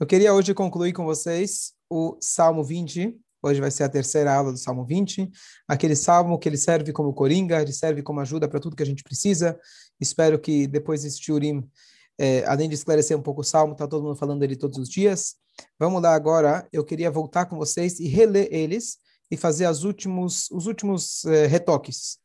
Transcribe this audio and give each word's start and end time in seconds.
Eu 0.00 0.06
queria 0.06 0.32
hoje 0.32 0.54
concluir 0.54 0.92
com 0.92 1.04
vocês 1.04 1.74
o 1.90 2.16
Salmo 2.20 2.62
20. 2.62 3.18
Hoje 3.42 3.60
vai 3.60 3.68
ser 3.68 3.82
a 3.82 3.88
terceira 3.88 4.32
aula 4.32 4.52
do 4.52 4.58
Salmo 4.58 4.84
20. 4.84 5.28
Aquele 5.66 5.96
salmo 5.96 6.38
que 6.38 6.48
ele 6.48 6.56
serve 6.56 6.92
como 6.92 7.12
coringa, 7.12 7.60
ele 7.60 7.72
serve 7.72 8.00
como 8.00 8.20
ajuda 8.20 8.48
para 8.48 8.60
tudo 8.60 8.76
que 8.76 8.82
a 8.84 8.86
gente 8.86 9.02
precisa. 9.02 9.58
Espero 10.00 10.38
que 10.38 10.68
depois 10.68 11.02
desse 11.02 11.20
Turim, 11.20 11.68
é, 12.16 12.44
além 12.46 12.68
de 12.68 12.76
esclarecer 12.76 13.18
um 13.18 13.22
pouco 13.22 13.40
o 13.40 13.44
salmo, 13.44 13.72
está 13.72 13.88
todo 13.88 14.04
mundo 14.04 14.14
falando 14.14 14.38
dele 14.38 14.54
todos 14.54 14.78
os 14.78 14.88
dias. 14.88 15.34
Vamos 15.76 16.00
lá 16.00 16.14
agora. 16.14 16.68
Eu 16.72 16.84
queria 16.84 17.10
voltar 17.10 17.46
com 17.46 17.56
vocês 17.56 17.98
e 17.98 18.06
reler 18.06 18.46
eles 18.52 18.98
e 19.28 19.36
fazer 19.36 19.64
as 19.64 19.82
últimos, 19.82 20.48
os 20.52 20.68
últimos 20.68 21.24
é, 21.24 21.48
retoques. 21.48 22.20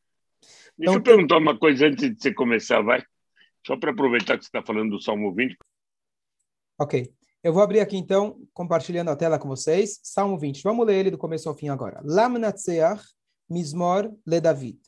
Deixa 0.78 0.92
então, 0.92 0.94
eu 0.94 1.02
perguntar 1.02 1.38
uma 1.38 1.58
coisa 1.58 1.88
antes 1.88 2.08
de 2.08 2.22
você 2.22 2.32
começar, 2.32 2.80
vai? 2.82 3.02
Só 3.66 3.76
para 3.76 3.90
aproveitar 3.90 4.38
que 4.38 4.44
você 4.44 4.48
está 4.48 4.62
falando 4.62 4.90
do 4.90 5.02
Salmo 5.02 5.34
20. 5.34 5.56
Ok. 6.78 7.12
Eu 7.44 7.52
vou 7.52 7.62
abrir 7.62 7.80
aqui 7.80 7.98
então, 7.98 8.40
compartilhando 8.54 9.10
a 9.10 9.16
tela 9.16 9.38
com 9.38 9.46
vocês, 9.46 10.00
Salmo 10.02 10.38
20. 10.38 10.62
Vamos 10.62 10.86
ler 10.86 11.00
ele 11.00 11.10
do 11.10 11.18
começo 11.18 11.46
ao 11.46 11.54
fim 11.54 11.68
agora. 11.68 12.00
Lamnatseach 12.02 13.04
Mismor 13.50 14.10
le 14.26 14.40
David. 14.40 14.80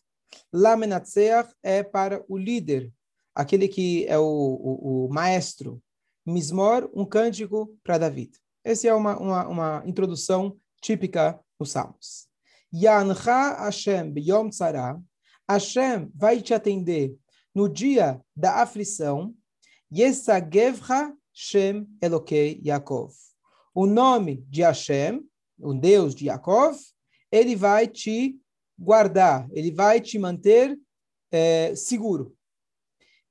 Lamnatseach 0.50 1.52
é 1.62 1.82
para 1.82 2.24
o 2.26 2.38
líder, 2.38 2.90
aquele 3.34 3.68
que 3.68 4.06
é 4.06 4.18
o, 4.18 4.22
o, 4.24 5.04
o 5.04 5.12
maestro. 5.12 5.82
Mismor, 6.24 6.90
um 6.94 7.04
cântico 7.04 7.76
para 7.84 7.98
David. 7.98 8.32
Essa 8.64 8.88
é 8.88 8.94
uma, 8.94 9.18
uma, 9.18 9.48
uma 9.48 9.82
introdução 9.84 10.56
típica 10.80 11.38
nos 11.60 11.72
Salmos. 11.72 12.26
Yancha 12.74 13.64
Hashem 13.66 14.10
b'yom 14.10 14.48
tzara. 14.48 14.98
Hashem 15.46 16.10
vai 16.14 16.40
te 16.40 16.54
atender 16.54 17.14
no 17.54 17.68
dia 17.68 18.18
da 18.34 18.62
aflição. 18.62 19.34
Yesagevcha 19.94 21.14
Shem 21.38 21.86
Elokei 22.00 22.62
Yaakov. 22.64 23.12
O 23.74 23.84
nome 23.84 24.42
de 24.48 24.62
Hashem, 24.62 25.20
o 25.60 25.74
Deus 25.74 26.14
de 26.14 26.26
Yaakov, 26.26 26.78
ele 27.30 27.54
vai 27.54 27.86
te 27.86 28.40
guardar, 28.78 29.46
ele 29.52 29.70
vai 29.70 30.00
te 30.00 30.18
manter 30.18 30.78
é, 31.30 31.74
seguro. 31.76 32.34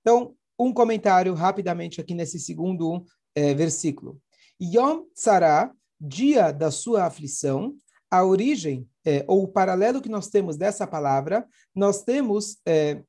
Então, 0.01 0.35
um 0.57 0.71
comentário 0.71 1.33
rapidamente 1.33 1.99
aqui 1.99 2.13
nesse 2.13 2.39
segundo 2.39 3.03
é, 3.33 3.55
versículo. 3.55 4.21
Yom 4.61 5.05
Tzara, 5.15 5.73
dia 5.99 6.51
da 6.51 6.69
sua 6.69 7.05
aflição, 7.05 7.75
a 8.11 8.23
origem, 8.23 8.87
é, 9.03 9.25
ou 9.27 9.43
o 9.43 9.47
paralelo 9.47 9.99
que 9.99 10.09
nós 10.09 10.27
temos 10.27 10.57
dessa 10.57 10.85
palavra, 10.85 11.47
nós 11.73 12.03
temos 12.03 12.59
é, 12.67 13.01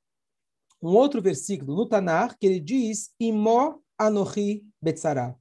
um 0.83 0.89
outro 0.89 1.21
versículo 1.21 1.77
no 1.77 1.87
Tanar, 1.87 2.39
que 2.39 2.47
ele 2.47 2.61
diz, 2.61 3.11
Imo 3.21 3.85
Anohi 3.99 4.65
Betzara. 4.81 5.37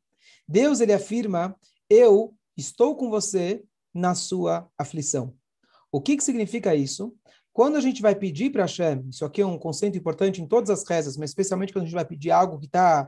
Deus 0.48 0.80
ele 0.80 0.94
afirma: 0.94 1.56
eu 1.90 2.34
estou 2.58 2.96
com 2.96 3.10
você 3.10 3.64
na 3.94 4.16
sua 4.16 4.70
aflição. 4.78 5.34
O 5.92 6.02
que, 6.02 6.18
que 6.18 6.24
significa 6.24 6.76
isso? 6.76 7.16
Quando 7.54 7.78
a 7.78 7.82
gente 7.82 8.02
vai 8.02 8.14
pedir 8.14 8.52
para 8.52 8.64
Hashem, 8.64 9.08
isso 9.10 9.24
aqui 9.24 9.42
é 9.42 9.46
um 9.46 9.58
conceito 9.58 9.98
importante 9.98 10.42
em 10.42 10.48
todas 10.48 10.70
as 10.70 10.86
rezas, 10.86 11.16
mas 11.16 11.30
especialmente 11.30 11.72
quando 11.72 11.84
a 11.84 11.86
gente 11.86 11.96
vai 11.96 12.04
pedir 12.04 12.32
algo 12.32 12.60
que 12.60 12.66
está 12.66 13.08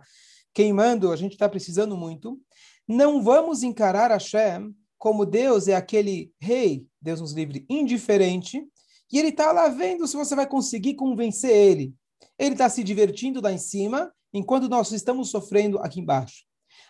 queimando, 0.54 1.12
a 1.12 1.18
gente 1.18 1.34
está 1.34 1.50
precisando 1.50 1.98
muito, 1.98 2.40
não 2.88 3.22
vamos 3.22 3.62
encarar 3.62 4.12
Hashem 4.12 4.74
como 4.98 5.26
Deus 5.26 5.68
é 5.68 5.76
aquele 5.76 6.32
rei, 6.40 6.88
Deus 7.02 7.20
nos 7.20 7.34
livre, 7.34 7.66
indiferente, 7.70 8.66
e 9.12 9.20
ele 9.20 9.30
está 9.30 9.52
lá 9.52 9.68
vendo 9.68 10.08
se 10.08 10.16
você 10.16 10.34
vai 10.36 10.48
conseguir 10.48 10.96
convencer 10.96 11.52
ele. 11.52 11.94
Ele 12.40 12.54
está 12.54 12.70
se 12.70 12.84
divertindo 12.84 13.42
lá 13.42 13.52
em 13.52 13.58
cima, 13.58 14.12
enquanto 14.34 14.70
nós 14.70 14.92
estamos 14.92 15.30
sofrendo 15.30 15.80
aqui 15.80 16.00
embaixo. 16.00 16.44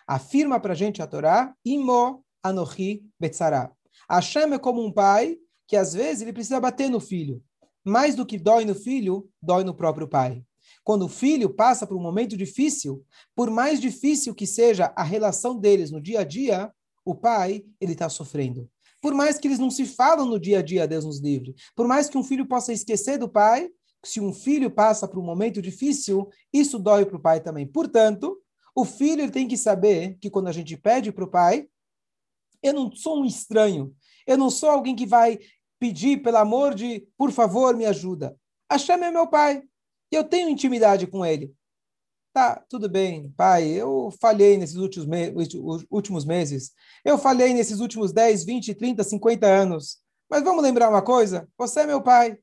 Afirma 0.06 0.58
para 0.58 0.72
a 0.72 0.76
gente 0.76 1.02
a 1.02 1.06
Torá, 1.06 1.54
Imo 1.64 2.24
Anohi 2.42 3.04
Betzara. 3.18 3.70
Hashem 4.10 4.54
é 4.54 4.58
como 4.58 4.84
um 4.84 4.92
pai 4.92 5.36
que 5.66 5.76
às 5.76 5.92
vezes 5.92 6.22
ele 6.22 6.32
precisa 6.32 6.60
bater 6.60 6.88
no 6.88 7.00
filho. 7.00 7.42
Mais 7.84 8.14
do 8.14 8.24
que 8.24 8.38
dói 8.38 8.64
no 8.64 8.74
filho, 8.74 9.28
dói 9.40 9.64
no 9.64 9.74
próprio 9.74 10.08
pai. 10.08 10.42
Quando 10.82 11.04
o 11.04 11.08
filho 11.08 11.50
passa 11.50 11.86
por 11.86 11.96
um 11.96 12.02
momento 12.02 12.36
difícil, 12.36 13.04
por 13.34 13.50
mais 13.50 13.80
difícil 13.80 14.34
que 14.34 14.46
seja 14.46 14.92
a 14.96 15.02
relação 15.02 15.58
deles 15.58 15.90
no 15.90 16.00
dia 16.00 16.20
a 16.20 16.24
dia, 16.24 16.72
o 17.04 17.14
pai 17.14 17.64
ele 17.80 17.92
está 17.92 18.08
sofrendo. 18.08 18.68
Por 19.00 19.14
mais 19.14 19.38
que 19.38 19.46
eles 19.46 19.58
não 19.58 19.70
se 19.70 19.86
falam 19.86 20.26
no 20.26 20.40
dia 20.40 20.58
a 20.58 20.62
dia, 20.62 20.88
Deus 20.88 21.04
nos 21.04 21.20
livre. 21.20 21.54
Por 21.76 21.86
mais 21.86 22.08
que 22.08 22.18
um 22.18 22.24
filho 22.24 22.46
possa 22.46 22.72
esquecer 22.72 23.18
do 23.18 23.28
pai, 23.28 23.70
se 24.04 24.20
um 24.20 24.32
filho 24.32 24.70
passa 24.70 25.08
por 25.08 25.18
um 25.18 25.24
momento 25.24 25.60
difícil, 25.60 26.28
isso 26.52 26.78
dói 26.78 27.04
para 27.04 27.16
o 27.16 27.20
pai 27.20 27.40
também. 27.40 27.66
Portanto, 27.66 28.40
o 28.74 28.84
filho 28.84 29.30
tem 29.30 29.48
que 29.48 29.56
saber 29.56 30.16
que 30.20 30.30
quando 30.30 30.48
a 30.48 30.52
gente 30.52 30.76
pede 30.76 31.10
para 31.10 31.24
o 31.24 31.30
pai, 31.30 31.68
eu 32.62 32.72
não 32.72 32.92
sou 32.92 33.20
um 33.20 33.24
estranho, 33.24 33.94
eu 34.26 34.36
não 34.36 34.50
sou 34.50 34.70
alguém 34.70 34.94
que 34.94 35.06
vai 35.06 35.38
pedir, 35.78 36.22
pelo 36.22 36.36
amor 36.36 36.74
de, 36.74 37.06
por 37.16 37.30
favor, 37.30 37.76
me 37.76 37.86
ajuda. 37.86 38.36
Hashem 38.70 39.02
é 39.02 39.10
meu 39.10 39.26
pai, 39.26 39.62
e 40.10 40.16
eu 40.16 40.24
tenho 40.24 40.48
intimidade 40.48 41.06
com 41.06 41.24
ele. 41.24 41.52
Tá, 42.32 42.62
tudo 42.68 42.88
bem, 42.88 43.32
pai, 43.36 43.68
eu 43.68 44.12
falhei 44.20 44.56
nesses 44.56 44.76
últimos, 44.76 45.08
me 45.08 45.32
últimos 45.90 46.24
meses, 46.24 46.72
eu 47.04 47.18
falhei 47.18 47.52
nesses 47.54 47.80
últimos 47.80 48.12
10, 48.12 48.44
20, 48.44 48.74
30, 48.74 49.02
50 49.02 49.46
anos. 49.46 49.98
Mas 50.30 50.44
vamos 50.44 50.62
lembrar 50.62 50.90
uma 50.90 51.02
coisa: 51.02 51.48
você 51.56 51.80
é 51.80 51.86
meu 51.86 52.02
pai, 52.02 52.38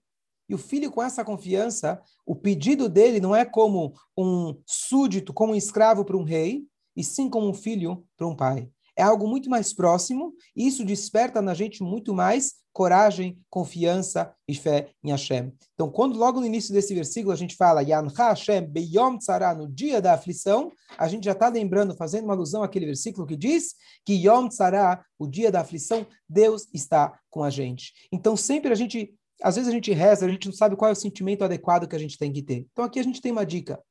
e 0.47 0.56
o 0.56 0.57
filho, 0.57 0.91
com 0.91 1.01
essa 1.01 1.23
confiança, 1.23 2.01
o 2.25 2.35
pedido 2.35 2.88
dele 2.88 3.19
não 3.19 3.35
é 3.35 3.44
como 3.44 3.94
um 4.17 4.56
súdito, 4.66 5.33
como 5.33 5.53
um 5.53 5.56
escravo 5.56 6.06
para 6.06 6.17
um 6.17 6.23
rei, 6.23 6.63
e 6.95 7.03
sim 7.03 7.29
como 7.29 7.50
um 7.50 7.53
filho 7.53 8.06
para 8.16 8.28
um 8.28 8.35
pai. 8.35 8.69
É 8.97 9.03
algo 9.03 9.28
muito 9.28 9.50
mais 9.50 9.73
próximo, 9.73 10.33
e 10.56 10.66
isso 10.67 10.85
desperta 10.85 11.41
na 11.41 11.53
gente 11.53 11.83
muito 11.83 12.13
mais 12.13 12.53
coragem, 12.72 13.39
confiança 13.50 14.33
e 14.47 14.53
fé 14.53 14.89
em 15.01 15.11
Hashem. 15.11 15.53
Então, 15.73 15.89
quando 15.89 16.17
logo 16.17 16.41
no 16.41 16.45
início 16.45 16.73
desse 16.73 16.94
versículo 16.94 17.31
a 17.31 17.35
gente 17.35 17.56
fala 17.56 17.81
Yanha 17.81 18.12
Hashem 18.16 18.66
Beyom 18.66 19.17
Tzara, 19.17 19.53
no 19.53 19.67
dia 19.67 20.01
da 20.01 20.13
aflição, 20.13 20.72
a 20.97 21.07
gente 21.07 21.23
já 21.23 21.31
está 21.31 21.47
lembrando, 21.47 21.95
fazendo 21.95 22.25
uma 22.25 22.33
alusão 22.33 22.63
àquele 22.63 22.85
versículo 22.85 23.25
que 23.25 23.38
diz 23.38 23.75
que 24.06 24.13
Yom 24.13 24.50
Tzara, 24.50 25.03
o 25.17 25.25
dia 25.25 25.51
da 25.51 25.62
aflição, 25.62 26.06
Deus 26.27 26.67
está 26.73 27.17
com 27.29 27.44
a 27.44 27.50
gente. 27.50 27.94
Então, 28.12 28.35
sempre 28.35 28.72
a 28.72 28.75
gente 28.75 29.13
às 29.41 29.56
vezes 29.56 29.69
a 29.69 29.73
gente 29.73 29.91
reza, 29.91 30.25
a 30.25 30.29
gente 30.29 30.47
não 30.47 30.53
sabe 30.53 30.75
qual 30.75 30.90
é 30.90 30.94
o 30.94 30.96
sentimento 30.96 31.44
adequado 31.44 31.88
que 31.88 31.96
a 31.96 32.00
gente 32.00 32.18
tem 32.18 32.31
que 32.31 32.41
ter. 32.41 32.68
Então 32.72 32.85
aqui 32.85 33.00
a 33.00 33.03
gente 33.03 33.22
tem 33.22 33.31
uma 33.31 33.46
dica. 33.46 33.81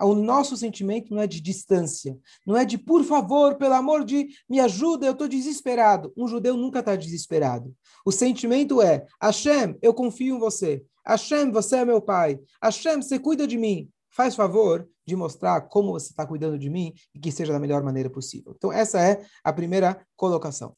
O 0.00 0.14
nosso 0.14 0.56
sentimento 0.56 1.14
não 1.14 1.22
é 1.22 1.26
de 1.26 1.40
distância, 1.40 2.16
não 2.46 2.56
é 2.56 2.64
de 2.64 2.78
por 2.78 3.04
favor, 3.04 3.56
pelo 3.56 3.74
amor 3.74 4.04
de 4.04 4.28
me 4.48 4.60
ajuda, 4.60 5.06
eu 5.06 5.12
estou 5.12 5.28
desesperado. 5.28 6.12
Um 6.16 6.26
judeu 6.26 6.56
nunca 6.56 6.80
está 6.80 6.96
desesperado. 6.96 7.74
O 8.04 8.10
sentimento 8.10 8.80
é: 8.80 9.06
Hashem, 9.20 9.76
eu 9.82 9.92
confio 9.92 10.36
em 10.36 10.38
você. 10.38 10.82
Hashem, 11.06 11.50
você 11.50 11.76
é 11.76 11.84
meu 11.84 12.00
pai. 12.00 12.40
Hashem, 12.62 13.02
você 13.02 13.18
cuida 13.18 13.46
de 13.46 13.58
mim. 13.58 13.90
Faz 14.10 14.34
favor 14.34 14.88
de 15.06 15.16
mostrar 15.16 15.60
como 15.62 15.92
você 15.92 16.10
está 16.10 16.26
cuidando 16.26 16.58
de 16.58 16.70
mim 16.70 16.94
e 17.14 17.18
que 17.18 17.30
seja 17.30 17.52
da 17.52 17.58
melhor 17.58 17.82
maneira 17.82 18.08
possível. 18.08 18.54
Então, 18.56 18.72
essa 18.72 19.00
é 19.00 19.24
a 19.42 19.52
primeira 19.52 20.00
colocação. 20.16 20.74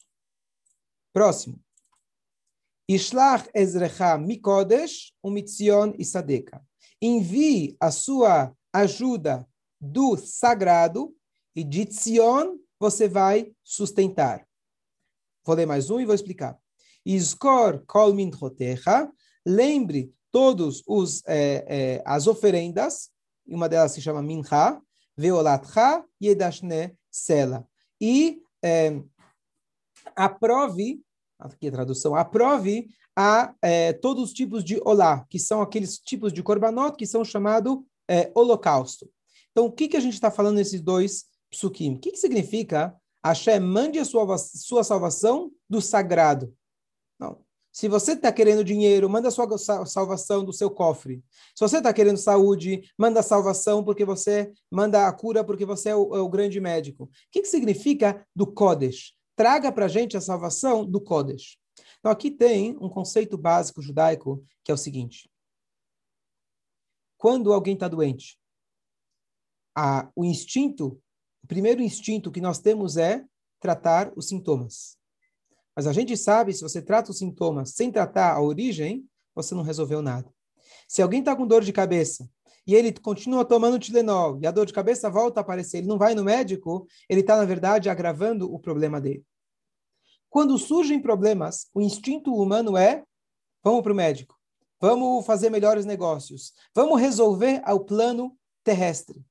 Próximo. 1.12 1.60
Ishlach 2.88 3.48
Ezrecha 3.54 4.16
Mikodesh 4.16 5.12
Umitzion 5.22 5.94
Isadeka. 5.98 6.62
Envie 7.02 7.76
a 7.80 7.90
sua 7.90 8.54
ajuda 8.72 9.46
do 9.80 10.16
sagrado 10.16 11.14
e 11.54 11.64
de 11.64 11.84
Tzion 11.84 12.58
você 12.78 13.08
vai 13.08 13.52
sustentar. 13.64 14.46
Vou 15.44 15.56
ler 15.56 15.66
mais 15.66 15.90
um 15.90 16.00
e 16.00 16.04
vou 16.04 16.14
explicar. 16.14 16.58
Iskor 17.04 17.84
kol 17.86 18.14
minchotecha. 18.14 19.10
Lembre 19.44 20.12
todos 20.30 20.82
os 20.86 21.22
é, 21.26 21.64
é, 21.68 22.02
as 22.04 22.26
oferendas. 22.26 23.10
Uma 23.46 23.68
delas 23.68 23.92
se 23.92 24.00
chama 24.00 24.22
mincha. 24.22 24.80
Veolatcha 25.16 26.04
yedashne 26.20 26.96
sela. 27.10 27.66
E 28.00 28.42
é, 28.62 29.00
aprove 30.14 31.00
aqui 31.38 31.68
a 31.68 31.72
tradução, 31.72 32.14
aprove 32.14 32.88
a 33.14 33.54
é, 33.62 33.92
todos 33.92 34.24
os 34.24 34.32
tipos 34.32 34.62
de 34.62 34.80
olá, 34.84 35.24
que 35.30 35.38
são 35.38 35.60
aqueles 35.60 35.98
tipos 35.98 36.32
de 36.32 36.42
korbanot 36.42 36.96
que 36.96 37.06
são 37.06 37.24
chamados 37.24 37.78
é, 38.08 38.30
holocausto. 38.34 39.08
Então, 39.52 39.66
o 39.66 39.72
que, 39.72 39.88
que 39.88 39.96
a 39.96 40.00
gente 40.00 40.14
está 40.14 40.30
falando 40.30 40.56
nesses 40.56 40.80
dois 40.80 41.24
psukim? 41.50 41.94
O 41.94 41.98
que, 41.98 42.12
que 42.12 42.18
significa 42.18 42.94
Hashem 43.24 43.60
mande 43.60 43.98
a 43.98 44.04
sua, 44.04 44.36
sua 44.38 44.84
salvação 44.84 45.50
do 45.68 45.80
sagrado? 45.80 46.54
Não. 47.18 47.44
Se 47.72 47.88
você 47.88 48.12
está 48.12 48.32
querendo 48.32 48.64
dinheiro, 48.64 49.08
manda 49.08 49.28
a 49.28 49.30
sua 49.30 49.46
salvação 49.86 50.42
do 50.44 50.52
seu 50.52 50.70
cofre. 50.70 51.22
Se 51.54 51.60
você 51.60 51.78
está 51.78 51.92
querendo 51.92 52.16
saúde, 52.16 52.82
manda 52.96 53.20
a 53.20 53.22
salvação 53.22 53.84
porque 53.84 54.04
você 54.04 54.50
manda 54.70 55.06
a 55.06 55.12
cura 55.12 55.44
porque 55.44 55.66
você 55.66 55.90
é 55.90 55.96
o, 55.96 56.16
é 56.16 56.20
o 56.20 56.28
grande 56.28 56.58
médico. 56.58 57.04
O 57.04 57.08
que, 57.30 57.42
que 57.42 57.48
significa 57.48 58.26
do 58.34 58.46
Kodesh? 58.46 59.12
Traga 59.36 59.70
para 59.70 59.84
a 59.84 59.88
gente 59.88 60.16
a 60.16 60.20
salvação 60.20 60.84
do 60.84 61.00
Kodesh. 61.00 61.58
Então, 61.98 62.10
aqui 62.10 62.30
tem 62.30 62.76
um 62.80 62.88
conceito 62.88 63.36
básico 63.36 63.82
judaico 63.82 64.42
que 64.64 64.72
é 64.72 64.74
o 64.74 64.78
seguinte: 64.78 65.30
quando 67.18 67.52
alguém 67.52 67.74
está 67.74 67.86
doente, 67.86 68.38
a, 69.76 70.10
o 70.16 70.24
instinto, 70.24 71.00
o 71.44 71.46
primeiro 71.46 71.82
instinto 71.82 72.32
que 72.32 72.40
nós 72.40 72.58
temos 72.58 72.96
é 72.96 73.24
tratar 73.60 74.12
os 74.16 74.28
sintomas. 74.28 74.96
Mas 75.74 75.86
a 75.86 75.92
gente 75.92 76.16
sabe, 76.16 76.54
se 76.54 76.62
você 76.62 76.80
trata 76.80 77.10
os 77.10 77.18
sintomas 77.18 77.74
sem 77.74 77.92
tratar 77.92 78.32
a 78.32 78.40
origem, 78.40 79.06
você 79.34 79.54
não 79.54 79.62
resolveu 79.62 80.00
nada. 80.00 80.32
Se 80.88 81.02
alguém 81.02 81.20
está 81.20 81.36
com 81.36 81.46
dor 81.46 81.62
de 81.62 81.72
cabeça 81.72 82.26
e 82.66 82.74
ele 82.74 82.92
continua 82.92 83.44
tomando 83.44 83.78
Tilenol 83.78 84.38
e 84.42 84.46
a 84.46 84.50
dor 84.50 84.66
de 84.66 84.72
cabeça 84.72 85.08
volta 85.08 85.40
a 85.40 85.42
aparecer, 85.42 85.78
ele 85.78 85.86
não 85.86 85.98
vai 85.98 86.14
no 86.14 86.24
médico, 86.24 86.86
ele 87.08 87.20
está, 87.20 87.36
na 87.36 87.44
verdade, 87.44 87.88
agravando 87.88 88.52
o 88.52 88.58
problema 88.58 89.00
dele. 89.00 89.24
Quando 90.28 90.58
surgem 90.58 91.00
problemas, 91.00 91.68
o 91.72 91.80
instinto 91.80 92.34
humano 92.34 92.76
é: 92.76 93.04
vamos 93.62 93.82
para 93.82 93.92
o 93.92 93.96
médico, 93.96 94.36
vamos 94.80 95.24
fazer 95.24 95.48
melhores 95.48 95.86
negócios, 95.86 96.52
vamos 96.74 97.00
resolver 97.00 97.62
ao 97.64 97.84
plano 97.84 98.36
terrestre. 98.64 99.24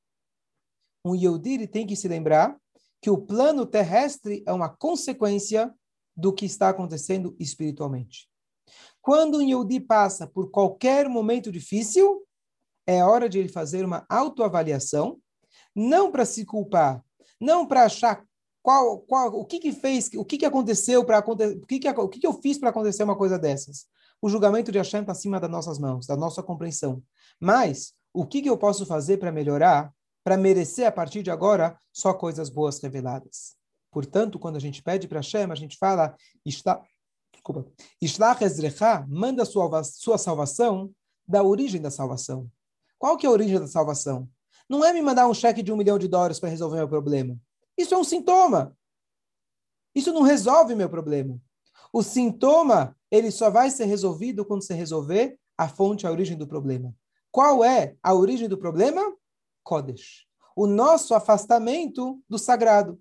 Um 1.03 1.13
Yehudi 1.13 1.67
tem 1.67 1.85
que 1.85 1.95
se 1.95 2.07
lembrar 2.07 2.57
que 3.01 3.09
o 3.09 3.17
plano 3.17 3.65
terrestre 3.65 4.43
é 4.47 4.53
uma 4.53 4.69
consequência 4.69 5.71
do 6.15 6.33
que 6.33 6.45
está 6.45 6.69
acontecendo 6.69 7.35
espiritualmente. 7.39 8.27
Quando 9.01 9.37
um 9.37 9.41
Yehudi 9.41 9.79
passa 9.79 10.25
por 10.25 10.49
qualquer 10.49 11.07
momento 11.07 11.51
difícil, 11.51 12.24
é 12.87 13.03
hora 13.03 13.27
de 13.27 13.39
ele 13.39 13.49
fazer 13.49 13.83
uma 13.83 14.05
autoavaliação, 14.09 15.19
não 15.75 16.11
para 16.11 16.25
se 16.25 16.45
culpar, 16.45 17.03
não 17.39 17.65
para 17.65 17.83
achar 17.83 18.23
qual, 18.61 18.99
qual, 18.99 19.27
o 19.33 19.45
que 19.45 19.59
que 19.59 19.71
fez, 19.71 20.09
o 20.15 20.25
que 20.25 20.37
que 20.37 20.45
aconteceu 20.45 21.05
para 21.05 21.19
acontecer, 21.19 21.57
o 21.57 21.67
que 21.67 21.79
que, 21.79 21.89
o 21.89 22.09
que 22.09 22.19
que 22.19 22.27
eu 22.27 22.33
fiz 22.41 22.57
para 22.57 22.69
acontecer 22.69 23.03
uma 23.03 23.15
coisa 23.15 23.37
dessas. 23.37 23.85
O 24.21 24.29
julgamento 24.29 24.71
de 24.71 24.77
Hashem 24.77 25.01
está 25.01 25.11
acima 25.11 25.39
das 25.39 25.51
nossas 25.51 25.77
mãos, 25.77 26.07
da 26.07 26.15
nossa 26.15 26.41
compreensão. 26.41 27.03
Mas 27.39 27.93
o 28.13 28.25
que 28.25 28.41
que 28.41 28.49
eu 28.49 28.57
posso 28.57 28.85
fazer 28.85 29.17
para 29.17 29.31
melhorar, 29.31 29.93
para 30.23 30.37
merecer 30.37 30.87
a 30.87 30.91
partir 30.91 31.21
de 31.21 31.29
agora 31.29 31.77
só 31.93 32.13
coisas 32.13 32.49
boas 32.49 32.79
reveladas? 32.79 33.55
Portanto, 33.91 34.39
quando 34.39 34.55
a 34.55 34.59
gente 34.59 34.81
pede 34.81 35.07
para 35.07 35.19
Hashem, 35.19 35.51
a 35.51 35.55
gente 35.55 35.77
fala, 35.77 36.15
está, 36.45 36.81
desculpa, 37.31 37.65
Ishlach 38.01 38.43
Ezrecha, 38.43 39.05
manda 39.07 39.45
sua, 39.45 39.83
sua 39.83 40.17
salvação 40.17 40.91
da 41.27 41.43
origem 41.43 41.81
da 41.81 41.91
salvação. 41.91 42.49
Qual 42.97 43.17
que 43.17 43.25
é 43.25 43.29
a 43.29 43.31
origem 43.31 43.59
da 43.59 43.67
salvação? 43.67 44.29
Não 44.69 44.83
é 44.83 44.91
me 44.91 45.01
mandar 45.01 45.27
um 45.27 45.33
cheque 45.33 45.61
de 45.61 45.71
um 45.71 45.77
milhão 45.77 45.99
de 45.99 46.07
dólares 46.07 46.39
para 46.39 46.49
resolver 46.49 46.77
meu 46.77 46.89
problema. 46.89 47.37
Isso 47.77 47.93
é 47.93 47.97
um 47.97 48.03
sintoma. 48.03 48.75
Isso 49.93 50.11
não 50.11 50.21
resolve 50.21 50.75
meu 50.75 50.89
problema. 50.89 51.39
O 51.93 52.03
sintoma, 52.03 52.97
ele 53.09 53.31
só 53.31 53.49
vai 53.49 53.69
ser 53.69 53.85
resolvido 53.85 54.43
quando 54.43 54.63
você 54.63 54.73
resolver 54.73 55.39
a 55.57 55.67
fonte, 55.67 56.05
a 56.05 56.11
origem 56.11 56.37
do 56.37 56.47
problema. 56.47 56.93
Qual 57.31 57.63
é 57.63 57.95
a 58.01 58.13
origem 58.13 58.47
do 58.47 58.57
problema? 58.57 59.01
Kodesh. 59.63 60.25
O 60.55 60.67
nosso 60.67 61.13
afastamento 61.13 62.21
do 62.29 62.37
sagrado. 62.37 62.99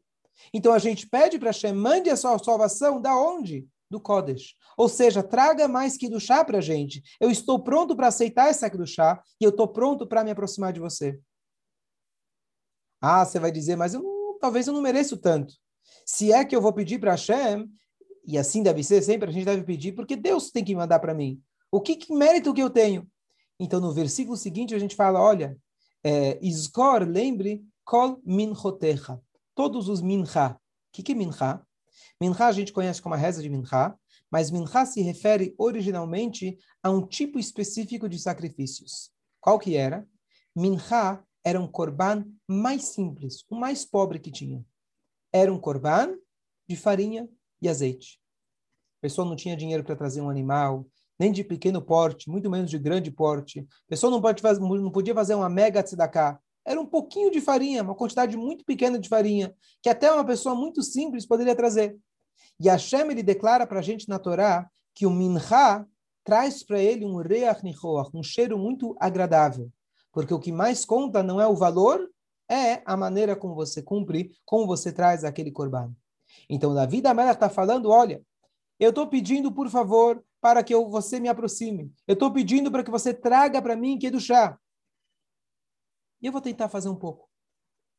Então 0.52 0.73
a 0.73 0.79
gente 0.79 1.08
pede 1.08 1.38
para 1.38 1.49
Hashem, 1.49 1.73
mande 1.73 2.11
a 2.11 2.17
sua 2.17 2.38
salvação 2.38 3.00
da 3.00 3.17
onde? 3.17 3.69
Do 3.90 4.00
Kodesh. 4.00 4.54
Ou 4.76 4.88
seja, 4.88 5.22
traga 5.22 5.69
mais 5.69 5.96
que 5.96 6.08
do 6.08 6.20
chá 6.20 6.44
para 6.44 6.60
gente. 6.60 7.02
Eu 7.20 7.31
estou 7.31 7.62
pronto 7.62 7.94
para 7.94 8.08
aceitar 8.08 8.48
essa 8.48 8.69
do 8.70 8.86
chá 8.86 9.22
e 9.40 9.44
eu 9.44 9.50
estou 9.50 9.69
pronto 9.69 10.06
para 10.06 10.25
me 10.25 10.31
aproximar 10.31 10.72
de 10.72 10.81
você. 10.81 11.19
Ah, 13.00 13.25
você 13.25 13.38
vai 13.38 13.52
dizer, 13.52 13.76
mas 13.76 13.94
eu 13.94 14.02
talvez 14.40 14.66
eu 14.66 14.75
não 14.75 14.82
mereço 14.82 15.16
tanto. 15.16 15.54
Se 16.04 16.32
é 16.32 16.44
que 16.44 16.54
eu 16.54 16.60
vou 16.60 16.72
pedir 16.72 16.98
para 16.98 17.12
Hashem, 17.12 17.66
e 18.26 18.36
assim 18.36 18.62
deve 18.62 18.82
ser 18.82 19.02
sempre, 19.02 19.28
a 19.28 19.32
gente 19.32 19.44
deve 19.44 19.62
pedir, 19.62 19.92
porque 19.92 20.16
Deus 20.16 20.50
tem 20.50 20.64
que 20.64 20.75
mandar 20.75 20.98
para 20.98 21.14
mim. 21.14 21.40
O 21.70 21.81
que, 21.81 21.96
que, 21.96 22.14
mérito 22.14 22.52
que 22.52 22.62
eu 22.62 22.70
tenho? 22.70 23.08
Então, 23.58 23.81
no 23.81 23.92
versículo 23.92 24.36
seguinte, 24.36 24.75
a 24.75 24.78
gente 24.78 24.94
fala, 24.94 25.20
olha, 25.20 25.56
é, 26.02 26.38
lembre, 27.06 27.64
Kol 27.84 28.20
Minchotecha. 28.25 29.19
Todos 29.54 29.88
os 29.88 30.02
Mincha. 30.02 30.50
O 30.50 30.58
que, 30.92 31.02
que 31.02 31.12
é 31.12 31.14
Mincha? 31.14 31.62
Minha 32.20 32.35
a 32.38 32.52
gente 32.52 32.73
conhece 32.73 33.00
como 33.00 33.14
a 33.14 33.19
reza 33.19 33.43
de 33.43 33.49
Minha, 33.49 33.99
mas 34.31 34.50
Minha 34.50 34.87
se 34.87 35.02
refere 35.02 35.55
originalmente 35.58 36.58
a 36.82 36.91
um 36.91 37.06
tipo 37.06 37.38
específico 37.38 38.08
de 38.08 38.19
sacrifícios. 38.19 39.11
Qual 39.41 39.58
que 39.58 39.76
era? 39.76 40.06
Minha 40.55 41.25
era 41.44 41.61
um 41.61 41.69
korban 41.69 42.25
mais 42.49 42.85
simples, 42.85 43.44
o 43.50 43.55
mais 43.55 43.85
pobre 43.85 44.19
que 44.19 44.31
tinha. 44.31 44.64
Era 45.32 45.52
um 45.52 45.58
korban 45.58 46.17
de 46.69 46.76
farinha 46.76 47.29
e 47.61 47.69
azeite. 47.69 48.19
A 48.99 49.02
pessoa 49.02 49.29
não 49.29 49.37
tinha 49.37 49.56
dinheiro 49.56 49.85
para 49.85 49.96
trazer 49.96 50.20
um 50.23 50.31
animal, 50.31 50.87
nem 51.19 51.31
de 51.31 51.44
pequeno 51.44 51.82
porte, 51.82 52.31
muito 52.31 52.50
menos 52.50 52.70
de 52.70 52.79
grande 52.79 53.11
porte. 53.11 53.61
A 53.61 53.88
pessoa 53.88 54.11
não, 54.11 54.20
pode 54.20 54.43
não 54.43 54.91
podia 54.91 55.14
fazer 55.14 55.35
uma 55.35 55.49
mega 55.49 55.82
tzedakah 55.82 56.41
era 56.64 56.81
um 56.81 56.87
pouquinho 56.87 57.31
de 57.31 57.40
farinha, 57.40 57.82
uma 57.82 57.94
quantidade 57.94 58.37
muito 58.37 58.64
pequena 58.64 58.99
de 58.99 59.08
farinha, 59.08 59.55
que 59.82 59.88
até 59.88 60.11
uma 60.11 60.25
pessoa 60.25 60.55
muito 60.55 60.82
simples 60.82 61.26
poderia 61.26 61.55
trazer. 61.55 61.96
E 62.58 62.69
Hashem, 62.69 63.11
ele 63.11 63.22
declara 63.22 63.66
para 63.66 63.81
a 63.81 63.82
gente 63.82 64.08
na 64.08 64.19
Torá 64.19 64.69
que 64.94 65.06
o 65.06 65.11
mincha 65.11 65.84
traz 66.22 66.62
para 66.62 66.81
ele 66.81 67.05
um 67.05 67.16
reach 67.16 67.62
nichoach, 67.62 68.11
um 68.14 68.22
cheiro 68.22 68.58
muito 68.58 68.96
agradável. 68.99 69.70
Porque 70.12 70.32
o 70.32 70.38
que 70.38 70.52
mais 70.52 70.84
conta 70.84 71.22
não 71.22 71.40
é 71.40 71.46
o 71.46 71.56
valor, 71.56 72.08
é 72.50 72.82
a 72.87 72.96
maneira 72.96 73.34
como 73.34 73.55
você 73.55 73.82
cumpre, 73.82 74.31
como 74.44 74.67
você 74.67 74.93
traz 74.93 75.25
aquele 75.25 75.50
corban. 75.50 75.93
Então, 76.49 76.75
Davi 76.75 77.00
da 77.00 77.12
Mela 77.12 77.32
está 77.32 77.49
falando, 77.49 77.90
olha, 77.90 78.22
eu 78.78 78.90
estou 78.90 79.06
pedindo, 79.06 79.52
por 79.52 79.69
favor, 79.69 80.25
para 80.40 80.62
que 80.62 80.75
eu, 80.75 80.88
você 80.88 81.20
me 81.20 81.28
aproxime. 81.28 81.93
Eu 82.06 82.14
estou 82.14 82.31
pedindo 82.31 82.70
para 82.70 82.82
que 82.82 82.90
você 82.90 83.12
traga 83.12 83.60
para 83.60 83.76
mim 83.76 83.99
que 83.99 84.10
do 84.10 84.20
chá. 84.20 84.58
E 86.24 86.26
eu 86.26 86.32
vou 86.32 86.40
tentar 86.40 86.70
fazer 86.70 86.88
um 86.88 86.96
pouco. 86.96 87.28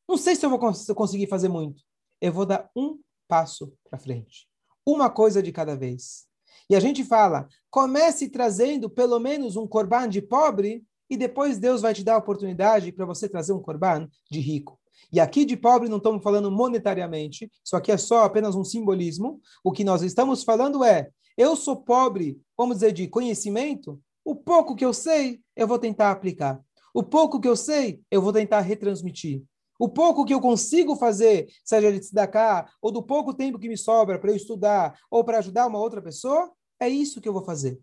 Não 0.08 0.16
sei 0.16 0.34
se 0.34 0.44
eu 0.44 0.50
vou 0.50 0.58
cons 0.58 0.84
conseguir 0.96 1.28
fazer 1.28 1.48
muito. 1.48 1.84
Eu 2.20 2.32
vou 2.32 2.44
dar 2.44 2.68
um 2.74 2.98
passo 3.28 3.72
para 3.88 4.00
frente. 4.00 4.48
Uma 4.84 5.08
coisa 5.08 5.40
de 5.40 5.52
cada 5.52 5.76
vez. 5.76 6.26
E 6.68 6.74
a 6.74 6.80
gente 6.80 7.04
fala, 7.04 7.48
comece 7.70 8.28
trazendo 8.28 8.90
pelo 8.90 9.20
menos 9.20 9.54
um 9.54 9.64
corban 9.64 10.08
de 10.08 10.20
pobre 10.20 10.84
e 11.08 11.16
depois 11.16 11.58
Deus 11.58 11.82
vai 11.82 11.94
te 11.94 12.02
dar 12.02 12.14
a 12.14 12.18
oportunidade 12.18 12.90
para 12.90 13.06
você 13.06 13.28
trazer 13.28 13.52
um 13.52 13.62
corban 13.62 14.08
de 14.28 14.40
rico. 14.40 14.76
E 15.12 15.20
aqui 15.20 15.44
de 15.44 15.56
pobre 15.56 15.88
não 15.88 15.98
estamos 15.98 16.20
falando 16.20 16.50
monetariamente, 16.50 17.48
isso 17.64 17.76
aqui 17.76 17.92
é 17.92 17.96
só 17.96 18.24
apenas 18.24 18.56
um 18.56 18.64
simbolismo. 18.64 19.40
O 19.62 19.70
que 19.70 19.84
nós 19.84 20.02
estamos 20.02 20.42
falando 20.42 20.82
é, 20.82 21.10
eu 21.38 21.54
sou 21.54 21.76
pobre, 21.76 22.40
vamos 22.58 22.78
dizer, 22.78 22.90
de 22.90 23.06
conhecimento, 23.06 24.00
o 24.24 24.34
pouco 24.34 24.74
que 24.74 24.84
eu 24.84 24.92
sei, 24.92 25.40
eu 25.54 25.68
vou 25.68 25.78
tentar 25.78 26.10
aplicar. 26.10 26.60
O 26.96 27.02
pouco 27.02 27.38
que 27.38 27.46
eu 27.46 27.54
sei, 27.54 28.00
eu 28.10 28.22
vou 28.22 28.32
tentar 28.32 28.62
retransmitir. 28.62 29.42
O 29.78 29.86
pouco 29.86 30.24
que 30.24 30.32
eu 30.32 30.40
consigo 30.40 30.96
fazer, 30.96 31.46
seja 31.62 31.92
de 31.92 32.00
tzedakah, 32.00 32.66
ou 32.80 32.90
do 32.90 33.02
pouco 33.02 33.34
tempo 33.34 33.58
que 33.58 33.68
me 33.68 33.76
sobra 33.76 34.18
para 34.18 34.30
eu 34.30 34.34
estudar, 34.34 34.98
ou 35.10 35.22
para 35.22 35.36
ajudar 35.36 35.66
uma 35.66 35.78
outra 35.78 36.00
pessoa, 36.00 36.50
é 36.80 36.88
isso 36.88 37.20
que 37.20 37.28
eu 37.28 37.34
vou 37.34 37.44
fazer. 37.44 37.78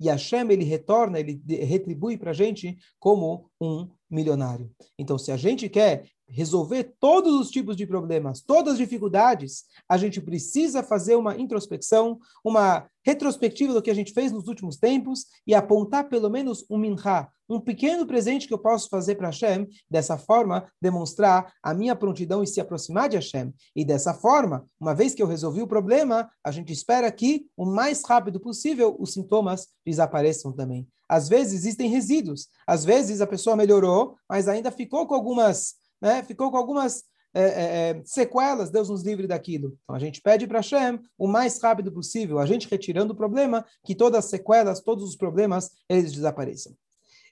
E 0.00 0.08
Hashem, 0.08 0.50
ele 0.50 0.64
retorna, 0.64 1.20
ele 1.20 1.42
retribui 1.46 2.16
para 2.16 2.30
a 2.30 2.34
gente 2.34 2.74
como 2.98 3.50
um 3.60 3.86
milionário. 4.10 4.70
Então, 4.98 5.18
se 5.18 5.30
a 5.30 5.36
gente 5.36 5.68
quer 5.68 6.08
resolver 6.28 6.94
todos 6.98 7.34
os 7.34 7.50
tipos 7.50 7.76
de 7.76 7.86
problemas, 7.86 8.40
todas 8.40 8.74
as 8.74 8.78
dificuldades, 8.78 9.64
a 9.88 9.96
gente 9.96 10.20
precisa 10.20 10.82
fazer 10.82 11.16
uma 11.16 11.36
introspecção, 11.36 12.18
uma 12.44 12.86
retrospectiva 13.04 13.72
do 13.72 13.82
que 13.82 13.90
a 13.90 13.94
gente 13.94 14.12
fez 14.12 14.32
nos 14.32 14.48
últimos 14.48 14.76
tempos 14.76 15.26
e 15.46 15.54
apontar 15.54 16.08
pelo 16.08 16.30
menos 16.30 16.64
um 16.70 16.78
minha, 16.78 17.28
um 17.48 17.60
pequeno 17.60 18.06
presente 18.06 18.48
que 18.48 18.54
eu 18.54 18.58
posso 18.58 18.88
fazer 18.88 19.16
para 19.16 19.28
Hashem, 19.28 19.68
dessa 19.90 20.16
forma 20.16 20.66
demonstrar 20.80 21.52
a 21.62 21.74
minha 21.74 21.94
prontidão 21.94 22.42
e 22.42 22.46
se 22.46 22.60
aproximar 22.60 23.08
de 23.08 23.16
Hashem. 23.16 23.52
E 23.76 23.84
dessa 23.84 24.14
forma, 24.14 24.66
uma 24.80 24.94
vez 24.94 25.14
que 25.14 25.22
eu 25.22 25.26
resolvi 25.26 25.60
o 25.60 25.68
problema, 25.68 26.30
a 26.42 26.50
gente 26.50 26.72
espera 26.72 27.10
que 27.12 27.46
o 27.56 27.66
mais 27.66 28.02
rápido 28.04 28.40
possível 28.40 28.96
os 28.98 29.12
sintomas 29.12 29.68
desapareçam 29.84 30.52
também. 30.52 30.88
Às 31.06 31.28
vezes 31.28 31.52
existem 31.52 31.90
resíduos, 31.90 32.48
às 32.66 32.84
vezes 32.84 33.20
a 33.20 33.26
pessoa 33.26 33.56
melhorou, 33.56 34.16
mas 34.28 34.48
ainda 34.48 34.70
ficou 34.70 35.06
com 35.06 35.14
algumas 35.14 35.74
né, 36.04 36.22
ficou 36.22 36.50
com 36.50 36.58
algumas 36.58 37.02
é, 37.32 37.42
é, 37.42 37.90
é, 37.90 38.02
sequelas, 38.04 38.70
Deus 38.70 38.90
nos 38.90 39.02
livre 39.02 39.26
daquilo. 39.26 39.76
Então 39.82 39.96
a 39.96 39.98
gente 39.98 40.20
pede 40.20 40.46
para 40.46 40.58
Hashem 40.58 41.00
o 41.16 41.26
mais 41.26 41.60
rápido 41.60 41.90
possível, 41.90 42.38
a 42.38 42.46
gente 42.46 42.68
retirando 42.68 43.14
o 43.14 43.16
problema, 43.16 43.64
que 43.82 43.94
todas 43.94 44.24
as 44.24 44.30
sequelas, 44.30 44.80
todos 44.80 45.02
os 45.02 45.16
problemas, 45.16 45.70
eles 45.88 46.12
desapareçam. 46.12 46.76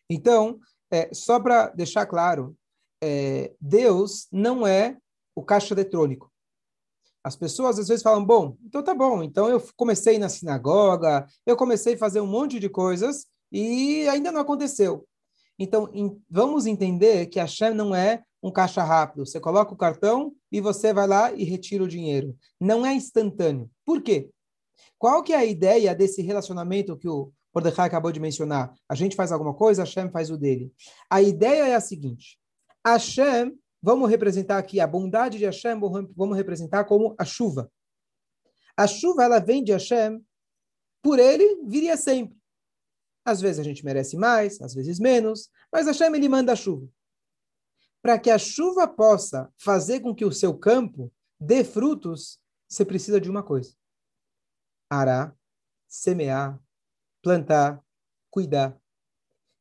Então, 0.08 0.58
é, 0.90 1.12
só 1.12 1.38
para 1.38 1.68
deixar 1.68 2.06
claro, 2.06 2.56
é, 3.02 3.52
Deus 3.60 4.26
não 4.32 4.66
é 4.66 4.96
o 5.36 5.42
caixa 5.42 5.74
eletrônico. 5.74 6.32
As 7.22 7.36
pessoas 7.36 7.78
às 7.78 7.88
vezes 7.88 8.02
falam, 8.02 8.24
bom, 8.24 8.56
então 8.64 8.82
tá 8.82 8.94
bom, 8.94 9.22
então 9.22 9.48
eu 9.48 9.62
comecei 9.76 10.18
na 10.18 10.28
sinagoga, 10.28 11.26
eu 11.46 11.56
comecei 11.56 11.94
a 11.94 11.98
fazer 11.98 12.20
um 12.20 12.26
monte 12.26 12.58
de 12.58 12.68
coisas 12.68 13.26
e 13.52 14.08
ainda 14.08 14.32
não 14.32 14.40
aconteceu. 14.40 15.06
Então, 15.58 15.88
em, 15.92 16.20
vamos 16.28 16.66
entender 16.66 17.26
que 17.26 17.38
Hashem 17.38 17.74
não 17.74 17.94
é 17.94 18.24
um 18.42 18.50
caixa 18.50 18.82
rápido. 18.82 19.24
Você 19.24 19.38
coloca 19.38 19.72
o 19.72 19.76
cartão 19.76 20.34
e 20.50 20.60
você 20.60 20.92
vai 20.92 21.06
lá 21.06 21.32
e 21.32 21.44
retira 21.44 21.84
o 21.84 21.88
dinheiro. 21.88 22.36
Não 22.60 22.84
é 22.84 22.92
instantâneo. 22.92 23.70
Por 23.84 24.02
quê? 24.02 24.30
Qual 24.98 25.22
que 25.22 25.32
é 25.32 25.36
a 25.36 25.44
ideia 25.44 25.94
desse 25.94 26.22
relacionamento 26.22 26.96
que 26.96 27.08
o 27.08 27.32
Mordecai 27.54 27.86
acabou 27.86 28.10
de 28.10 28.20
mencionar? 28.20 28.74
A 28.88 28.94
gente 28.94 29.14
faz 29.14 29.30
alguma 29.30 29.54
coisa, 29.54 29.82
Hashem 29.82 30.10
faz 30.10 30.30
o 30.30 30.36
dele. 30.36 30.72
A 31.08 31.22
ideia 31.22 31.68
é 31.68 31.74
a 31.74 31.80
seguinte. 31.80 32.38
Hashem, 32.84 33.56
vamos 33.80 34.10
representar 34.10 34.58
aqui 34.58 34.80
a 34.80 34.86
bondade 34.86 35.38
de 35.38 35.44
Hashem, 35.44 35.78
vamos 36.16 36.36
representar 36.36 36.84
como 36.84 37.14
a 37.18 37.24
chuva. 37.24 37.70
A 38.76 38.86
chuva, 38.86 39.24
ela 39.24 39.38
vem 39.38 39.62
de 39.62 39.72
Hashem, 39.72 40.24
por 41.02 41.18
ele 41.18 41.62
viria 41.66 41.96
sempre. 41.96 42.36
Às 43.24 43.40
vezes 43.40 43.60
a 43.60 43.62
gente 43.62 43.84
merece 43.84 44.16
mais, 44.16 44.60
às 44.60 44.74
vezes 44.74 44.98
menos, 44.98 45.48
mas 45.70 45.86
Hashem, 45.86 46.14
ele 46.14 46.28
manda 46.28 46.52
a 46.52 46.56
chuva. 46.56 46.88
Para 48.02 48.18
que 48.18 48.30
a 48.30 48.38
chuva 48.38 48.86
possa 48.88 49.48
fazer 49.56 50.00
com 50.00 50.14
que 50.14 50.24
o 50.24 50.32
seu 50.32 50.52
campo 50.52 51.12
dê 51.40 51.62
frutos, 51.62 52.40
você 52.68 52.84
precisa 52.84 53.20
de 53.20 53.30
uma 53.30 53.42
coisa. 53.42 53.74
Arar, 54.90 55.34
semear, 55.88 56.60
plantar, 57.22 57.82
cuidar. 58.30 58.76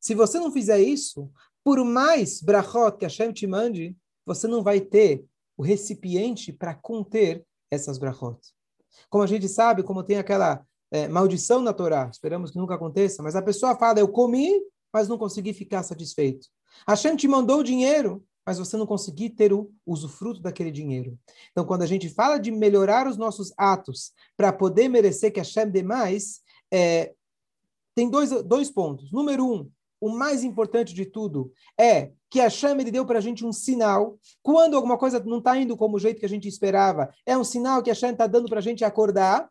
Se 0.00 0.14
você 0.14 0.40
não 0.40 0.50
fizer 0.50 0.80
isso, 0.80 1.30
por 1.62 1.82
mais 1.84 2.42
brachot 2.42 2.98
que 2.98 3.04
Hashem 3.04 3.32
te 3.32 3.46
mande, 3.46 3.96
você 4.26 4.48
não 4.48 4.62
vai 4.62 4.80
ter 4.80 5.24
o 5.56 5.62
recipiente 5.62 6.52
para 6.52 6.74
conter 6.74 7.46
essas 7.70 7.98
brachot. 7.98 8.38
Como 9.08 9.22
a 9.22 9.26
gente 9.26 9.48
sabe, 9.48 9.82
como 9.82 10.02
tem 10.02 10.18
aquela 10.18 10.66
é, 10.90 11.08
maldição 11.08 11.60
na 11.60 11.72
Torá, 11.72 12.08
esperamos 12.10 12.50
que 12.50 12.58
nunca 12.58 12.74
aconteça, 12.74 13.22
mas 13.22 13.36
a 13.36 13.42
pessoa 13.42 13.76
fala, 13.76 14.00
eu 14.00 14.08
comi, 14.08 14.60
mas 14.92 15.08
não 15.08 15.16
consegui 15.16 15.54
ficar 15.54 15.82
satisfeito. 15.82 16.48
Hashem 16.86 17.16
te 17.16 17.28
mandou 17.28 17.60
o 17.60 17.64
dinheiro, 17.64 18.24
mas 18.46 18.58
você 18.58 18.76
não 18.76 18.86
conseguiu 18.86 19.34
ter 19.34 19.52
o 19.52 19.70
usufruto 19.86 20.40
daquele 20.40 20.70
dinheiro. 20.70 21.18
Então, 21.50 21.64
quando 21.64 21.82
a 21.82 21.86
gente 21.86 22.08
fala 22.08 22.38
de 22.38 22.50
melhorar 22.50 23.06
os 23.06 23.16
nossos 23.16 23.52
atos 23.56 24.12
para 24.36 24.52
poder 24.52 24.88
merecer 24.88 25.32
que 25.32 25.40
Hashem 25.40 25.70
dê 25.70 25.82
mais, 25.82 26.40
é, 26.72 27.12
tem 27.94 28.10
dois, 28.10 28.30
dois 28.42 28.70
pontos. 28.70 29.12
Número 29.12 29.46
um, 29.46 29.70
o 30.00 30.08
mais 30.08 30.42
importante 30.42 30.92
de 30.92 31.06
tudo 31.06 31.52
é 31.78 32.10
que 32.28 32.40
a 32.40 32.44
Hashem 32.44 32.80
ele 32.80 32.90
deu 32.90 33.06
para 33.06 33.18
a 33.18 33.22
gente 33.22 33.46
um 33.46 33.52
sinal. 33.52 34.18
Quando 34.42 34.74
alguma 34.74 34.98
coisa 34.98 35.20
não 35.20 35.38
está 35.38 35.56
indo 35.56 35.76
como 35.76 35.96
o 35.96 36.00
jeito 36.00 36.18
que 36.18 36.26
a 36.26 36.28
gente 36.28 36.48
esperava, 36.48 37.08
é 37.24 37.38
um 37.38 37.44
sinal 37.44 37.82
que 37.82 37.90
a 37.90 37.92
Hashem 37.92 38.10
está 38.10 38.26
dando 38.26 38.48
para 38.48 38.58
a 38.58 38.62
gente 38.62 38.84
acordar. 38.84 39.48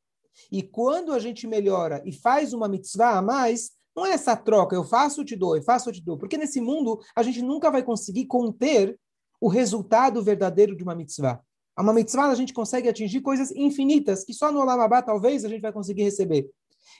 E 0.51 0.62
quando 0.62 1.13
a 1.13 1.19
gente 1.19 1.48
melhora 1.48 2.01
e 2.05 2.12
faz 2.12 2.51
uma 2.51 2.67
mitzvah 2.67 3.17
a 3.17 3.21
mais, 3.21 3.71
não 3.95 4.05
é 4.05 4.12
essa 4.12 4.36
troca, 4.36 4.75
eu 4.75 4.83
faço, 4.83 5.25
te 5.25 5.36
dou, 5.36 5.55
eu 5.55 5.63
faço, 5.63 5.91
te 5.91 6.01
dou. 6.01 6.17
Porque 6.17 6.38
nesse 6.38 6.62
mundo 6.62 7.00
a 7.15 7.24
gente 7.24 7.41
nunca 7.41 7.69
vai 7.69 7.83
conseguir 7.83 8.25
conter 8.25 8.98
o 9.39 9.48
resultado 9.48 10.24
verdadeiro 10.24 10.75
de 10.75 10.83
uma 10.83 10.95
mitzvah. 10.95 11.41
Uma 11.77 11.93
mitzvah 11.93 12.27
a 12.27 12.36
gente 12.36 12.53
consegue 12.53 12.88
atingir 12.88 13.21
coisas 13.21 13.51
infinitas 13.51 14.24
que 14.24 14.33
só 14.33 14.51
no 14.51 14.60
Olamabá 14.60 15.01
talvez 15.01 15.43
a 15.43 15.50
gente 15.50 15.62
vai 15.62 15.71
conseguir 15.71 16.03
receber. 16.03 16.50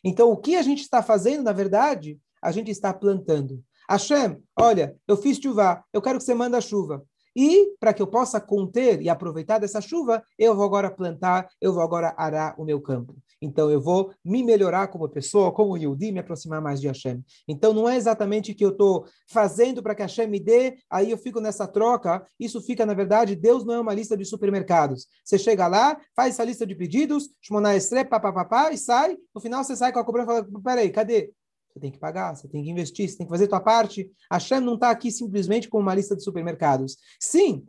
Então 0.04 0.32
o 0.32 0.38
que 0.38 0.56
a 0.56 0.62
gente 0.62 0.82
está 0.82 1.04
fazendo, 1.04 1.44
na 1.44 1.54
verdade, 1.54 2.20
a 2.42 2.52
gente 2.52 2.72
está 2.72 2.94
plantando. 2.94 3.64
Hashem, 3.90 4.42
olha, 4.58 4.96
eu 5.08 5.18
fiz 5.18 5.38
chuva, 5.38 5.84
eu 5.94 6.02
quero 6.02 6.18
que 6.18 6.24
você 6.24 6.34
manda 6.34 6.60
chuva. 6.62 7.06
E 7.36 7.76
para 7.80 7.94
que 7.94 8.02
eu 8.02 8.08
possa 8.08 8.40
conter 8.40 9.02
e 9.02 9.10
aproveitar 9.10 9.60
dessa 9.60 9.82
chuva, 9.82 10.24
eu 10.38 10.56
vou 10.56 10.66
agora 10.66 10.92
plantar, 10.92 11.48
eu 11.60 11.74
vou 11.74 11.82
agora 11.82 12.14
arar 12.18 12.56
o 12.60 12.66
meu 12.66 12.82
campo. 12.82 13.16
Então 13.42 13.72
eu 13.72 13.82
vou 13.82 14.14
me 14.24 14.44
melhorar 14.44 14.88
como 14.88 15.10
pessoa, 15.10 15.52
como 15.52 15.76
Yudi, 15.76 16.12
me 16.12 16.20
aproximar 16.20 16.62
mais 16.62 16.80
de 16.80 16.88
Hashem. 16.88 17.24
Então 17.48 17.74
não 17.74 17.90
é 17.90 17.96
exatamente 17.96 18.54
que 18.54 18.64
eu 18.64 18.70
estou 18.70 19.06
fazendo 19.28 19.82
para 19.82 19.96
que 19.96 20.04
Hashem 20.04 20.28
me 20.28 20.40
dê, 20.40 20.78
aí 20.90 21.10
eu 21.10 21.18
fico 21.18 21.42
nessa 21.42 21.68
troca. 21.68 22.26
Isso 22.40 22.62
fica, 22.62 22.86
na 22.86 22.94
verdade, 22.94 23.36
Deus 23.36 23.66
não 23.66 23.74
é 23.74 23.80
uma 23.80 23.94
lista 23.94 24.16
de 24.16 24.26
supermercados. 24.26 25.08
Você 25.26 25.40
chega 25.40 25.68
lá, 25.68 26.00
faz 26.16 26.36
essa 26.36 26.44
lista 26.44 26.68
de 26.68 26.76
pedidos, 26.76 27.30
Shmoná 27.42 27.76
Estre, 27.76 28.06
papapá, 28.06 28.72
e 28.72 28.78
sai. 28.78 29.18
No 29.34 29.42
final 29.42 29.64
você 29.64 29.76
sai 29.76 29.92
com 29.92 30.00
a 30.00 30.06
cobrança 30.06 30.32
e 30.32 30.36
fala: 30.36 30.62
peraí, 30.64 30.92
cadê? 30.92 31.34
Você 31.72 31.80
tem 31.80 31.92
que 31.92 32.00
pagar, 32.00 32.36
você 32.36 32.48
tem 32.48 32.64
que 32.64 32.70
investir, 32.70 33.10
você 33.10 33.18
tem 33.18 33.26
que 33.26 33.32
fazer 33.32 33.46
a 33.46 33.50
tua 33.50 33.62
parte. 33.62 34.12
A 34.30 34.36
Hashem 34.36 34.60
não 34.60 34.76
está 34.76 34.90
aqui 34.90 35.10
simplesmente 35.10 35.70
como 35.70 35.84
uma 35.84 35.96
lista 35.96 36.16
de 36.16 36.24
supermercados. 36.24 36.98
Sim, 37.20 37.66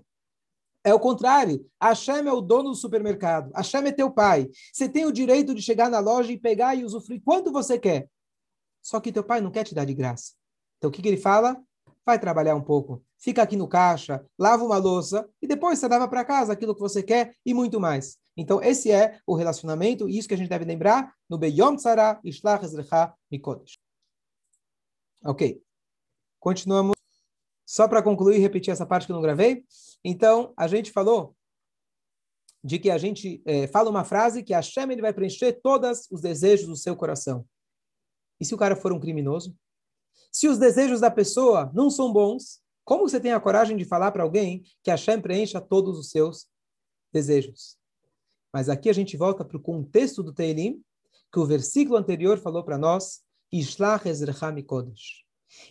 é 0.82 0.92
o 0.92 0.98
contrário. 0.98 1.64
A 1.78 1.90
Hashem 1.90 2.26
é 2.26 2.32
o 2.32 2.40
dono 2.40 2.70
do 2.70 2.74
supermercado. 2.74 3.50
A 3.54 3.58
Hashem 3.58 3.86
é 3.86 3.92
teu 3.92 4.10
pai. 4.10 4.50
Você 4.72 4.88
tem 4.88 5.06
o 5.06 5.12
direito 5.12 5.54
de 5.54 5.62
chegar 5.62 5.88
na 5.88 6.00
loja 6.00 6.32
e 6.32 6.38
pegar 6.38 6.74
e 6.74 6.84
usufruir 6.84 7.22
quanto 7.24 7.52
você 7.52 7.78
quer. 7.78 8.08
Só 8.82 8.98
que 8.98 9.12
teu 9.12 9.22
pai 9.22 9.40
não 9.40 9.52
quer 9.52 9.62
te 9.62 9.74
dar 9.74 9.84
de 9.84 9.94
graça. 9.94 10.32
Então 10.78 10.90
o 10.90 10.92
que, 10.92 11.00
que 11.00 11.08
ele 11.08 11.16
fala? 11.16 11.56
Vai 12.04 12.18
trabalhar 12.18 12.56
um 12.56 12.62
pouco. 12.62 13.00
Fica 13.16 13.40
aqui 13.42 13.54
no 13.54 13.68
caixa, 13.68 14.26
lava 14.36 14.64
uma 14.64 14.78
louça 14.78 15.28
e 15.40 15.46
depois 15.46 15.78
você 15.78 15.86
leva 15.86 16.08
para 16.08 16.24
casa 16.24 16.52
aquilo 16.52 16.74
que 16.74 16.80
você 16.80 17.00
quer 17.04 17.36
e 17.46 17.54
muito 17.54 17.78
mais. 17.80 18.18
Então, 18.36 18.62
esse 18.62 18.90
é 18.90 19.18
o 19.26 19.34
relacionamento, 19.34 20.08
e 20.08 20.18
isso 20.18 20.26
que 20.26 20.34
a 20.34 20.36
gente 20.36 20.48
deve 20.48 20.64
lembrar 20.64 21.12
no 21.28 21.36
Beyom 21.38 21.76
Tzara 21.76 22.18
Ishlach 22.24 22.64
Ezrecha 22.64 23.12
Mikodesh. 23.30 23.78
Ok. 25.24 25.62
Continuamos. 26.40 26.96
Só 27.64 27.86
para 27.86 28.02
concluir 28.02 28.36
e 28.36 28.40
repetir 28.40 28.72
essa 28.72 28.84
parte 28.84 29.06
que 29.06 29.12
eu 29.12 29.14
não 29.14 29.22
gravei. 29.22 29.64
Então, 30.04 30.52
a 30.56 30.66
gente 30.66 30.90
falou 30.90 31.36
de 32.62 32.78
que 32.78 32.90
a 32.90 32.98
gente 32.98 33.42
é, 33.44 33.66
fala 33.66 33.90
uma 33.90 34.04
frase 34.04 34.42
que 34.42 34.52
a 34.52 34.58
Hashem 34.58 34.90
ele 34.90 35.00
vai 35.00 35.12
preencher 35.12 35.60
todos 35.62 36.08
os 36.10 36.20
desejos 36.20 36.66
do 36.66 36.76
seu 36.76 36.96
coração. 36.96 37.46
E 38.40 38.44
se 38.44 38.54
o 38.54 38.58
cara 38.58 38.76
for 38.76 38.92
um 38.92 39.00
criminoso? 39.00 39.56
Se 40.30 40.48
os 40.48 40.58
desejos 40.58 41.00
da 41.00 41.10
pessoa 41.10 41.70
não 41.74 41.90
são 41.90 42.12
bons, 42.12 42.60
como 42.84 43.08
você 43.08 43.20
tem 43.20 43.32
a 43.32 43.40
coragem 43.40 43.76
de 43.76 43.84
falar 43.84 44.10
para 44.10 44.22
alguém 44.22 44.64
que 44.82 44.90
a 44.90 44.94
Hashem 44.94 45.20
preencha 45.20 45.60
todos 45.60 45.98
os 45.98 46.10
seus 46.10 46.48
desejos? 47.12 47.78
Mas 48.52 48.68
aqui 48.68 48.90
a 48.90 48.92
gente 48.92 49.16
volta 49.16 49.44
para 49.44 49.56
o 49.56 49.62
contexto 49.62 50.22
do 50.22 50.32
Teilim, 50.32 50.82
que 51.32 51.38
o 51.38 51.46
versículo 51.46 51.96
anterior 51.96 52.38
falou 52.38 52.62
para 52.62 52.76
nós, 52.76 53.22
Ishlach 53.52 54.06
Ezrecha 54.06 54.50
Kodesh. 54.62 55.22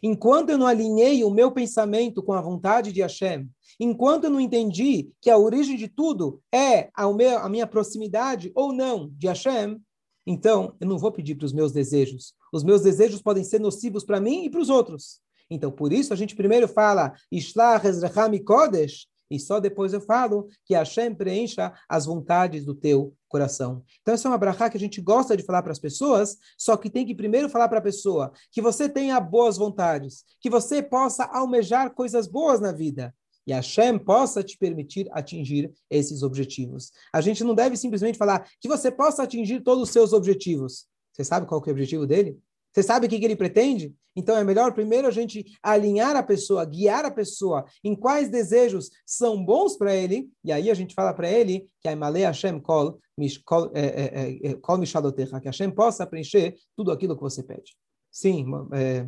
Enquanto 0.02 0.50
eu 0.50 0.58
não 0.58 0.68
alinhei 0.68 1.24
o 1.24 1.32
meu 1.32 1.52
pensamento 1.52 2.22
com 2.22 2.34
a 2.34 2.42
vontade 2.42 2.92
de 2.92 3.02
Hashem, 3.02 3.50
enquanto 3.80 4.26
eu 4.26 4.30
não 4.30 4.40
entendi 4.40 5.12
que 5.20 5.30
a 5.30 5.38
origem 5.38 5.76
de 5.76 5.88
tudo 5.88 6.42
é 6.54 6.90
a, 6.94 7.50
minha 7.50 7.66
proximidade 7.66 8.52
ou 8.54 8.72
não 8.72 9.10
de 9.18 9.28
Hashem, 9.28 9.82
então 10.26 10.76
eu 10.80 10.88
não 10.88 11.00
vou 11.00 11.12
pedir 11.12 11.36
para 11.36 11.46
os 11.46 11.54
meus 11.54 11.72
desejos. 11.72 12.34
Os 12.54 12.64
meus 12.64 12.82
desejos 12.82 13.22
podem 13.22 13.44
ser 13.44 13.60
nocivos 13.60 14.04
para 14.04 14.22
mim 14.22 14.46
e 14.46 14.50
para 14.50 14.62
os 14.62 14.70
outros. 14.70 15.20
Então, 15.50 15.72
por 15.72 15.92
isso, 15.92 16.14
a 16.14 16.16
gente 16.16 16.36
primeiro 16.36 16.68
fala 16.68 17.14
Ishlach 17.32 17.86
Ezrecha 17.86 18.30
Kodesh, 18.46 19.08
e 19.32 19.40
só 19.40 19.60
depois 19.60 19.94
eu 19.94 20.02
falo 20.02 20.50
que 20.66 20.76
Hashem 20.76 21.16
preencha 21.16 21.74
as 21.88 22.06
vontades 22.06 22.66
do 22.66 22.76
teu 22.76 23.16
coração. 23.30 23.82
Então, 24.02 24.14
essa 24.14 24.28
é 24.28 24.30
uma 24.30 24.38
brachá 24.38 24.70
que 24.70 24.76
a 24.76 24.80
gente 24.80 25.00
gosta 25.00 25.38
de 25.38 25.44
falar 25.44 25.64
para 25.64 25.72
as 25.72 25.80
pessoas, 25.80 26.38
só 26.58 26.76
que 26.76 26.90
tem 26.90 27.06
que 27.06 27.16
primeiro 27.16 27.48
falar 27.48 27.70
para 27.70 27.80
a 27.80 27.82
pessoa 27.82 28.34
que 28.52 28.62
você 28.62 28.90
tenha 28.90 29.20
boas 29.22 29.58
vontades, 29.58 30.26
que 30.42 30.50
você 30.50 30.84
possa 30.84 31.24
almejar 31.24 31.94
coisas 31.94 32.28
boas 32.28 32.60
na 32.60 32.74
vida. 32.74 33.16
E 33.48 33.54
Hashem 33.54 33.98
possa 33.98 34.44
te 34.44 34.58
permitir 34.58 35.08
atingir 35.12 35.72
esses 35.90 36.22
objetivos. 36.22 36.92
A 37.12 37.22
gente 37.22 37.44
não 37.44 37.56
deve 37.56 37.76
simplesmente 37.78 38.18
falar 38.18 38.48
que 38.60 38.68
você 38.68 38.92
possa 38.92 39.24
atingir 39.24 39.62
todos 39.62 39.84
os 39.84 39.90
seus 39.90 40.14
objetivos. 40.14 40.86
Você 41.12 41.24
sabe 41.24 41.48
qual 41.48 41.64
é 41.66 41.70
o 41.70 41.72
objetivo 41.72 42.06
dele? 42.06 42.38
Você 42.72 42.84
sabe 42.84 43.06
o 43.06 43.10
que, 43.10 43.20
que 43.20 43.26
ele 43.26 43.36
pretende? 43.36 43.94
Então 44.16 44.36
é 44.36 44.44
melhor 44.44 44.74
primeiro 44.74 45.08
a 45.08 45.12
gente 45.12 45.46
alinhar 45.64 46.16
a 46.16 46.24
pessoa, 46.24 46.66
guiar 46.66 47.06
a 47.06 47.12
pessoa 47.12 47.66
em 47.84 47.96
quais 47.96 48.30
desejos 48.30 48.90
são 49.06 49.44
bons 49.44 49.78
para 49.78 49.96
ele, 49.96 50.30
e 50.44 50.52
aí 50.52 50.70
a 50.70 50.74
gente 50.74 50.94
fala 50.94 51.14
para 51.14 51.30
ele 51.30 51.66
que 51.80 51.88
a 51.88 51.94
Imale 51.94 52.22
Hashem 52.22 52.60
kol, 52.60 53.00
kol, 53.46 53.72
é, 53.74 53.86
é, 53.86 54.52
é, 54.52 55.40
que 55.40 55.48
Hashem 55.48 55.72
possa 55.72 56.06
preencher 56.06 56.56
tudo 56.76 56.92
aquilo 56.92 57.16
que 57.16 57.22
você 57.22 57.44
pede. 57.44 57.76
Sim, 58.10 58.46
é. 58.74 59.08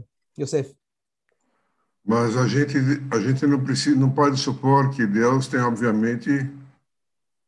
Mas 2.06 2.36
a 2.36 2.48
gente, 2.48 2.78
a 3.12 3.20
gente 3.20 3.46
não, 3.46 3.64
precisa, 3.64 3.96
não 3.96 4.10
pode 4.10 4.38
supor 4.38 4.90
que 4.90 5.06
Deus 5.06 5.48
tem, 5.48 5.62
obviamente, 5.62 6.30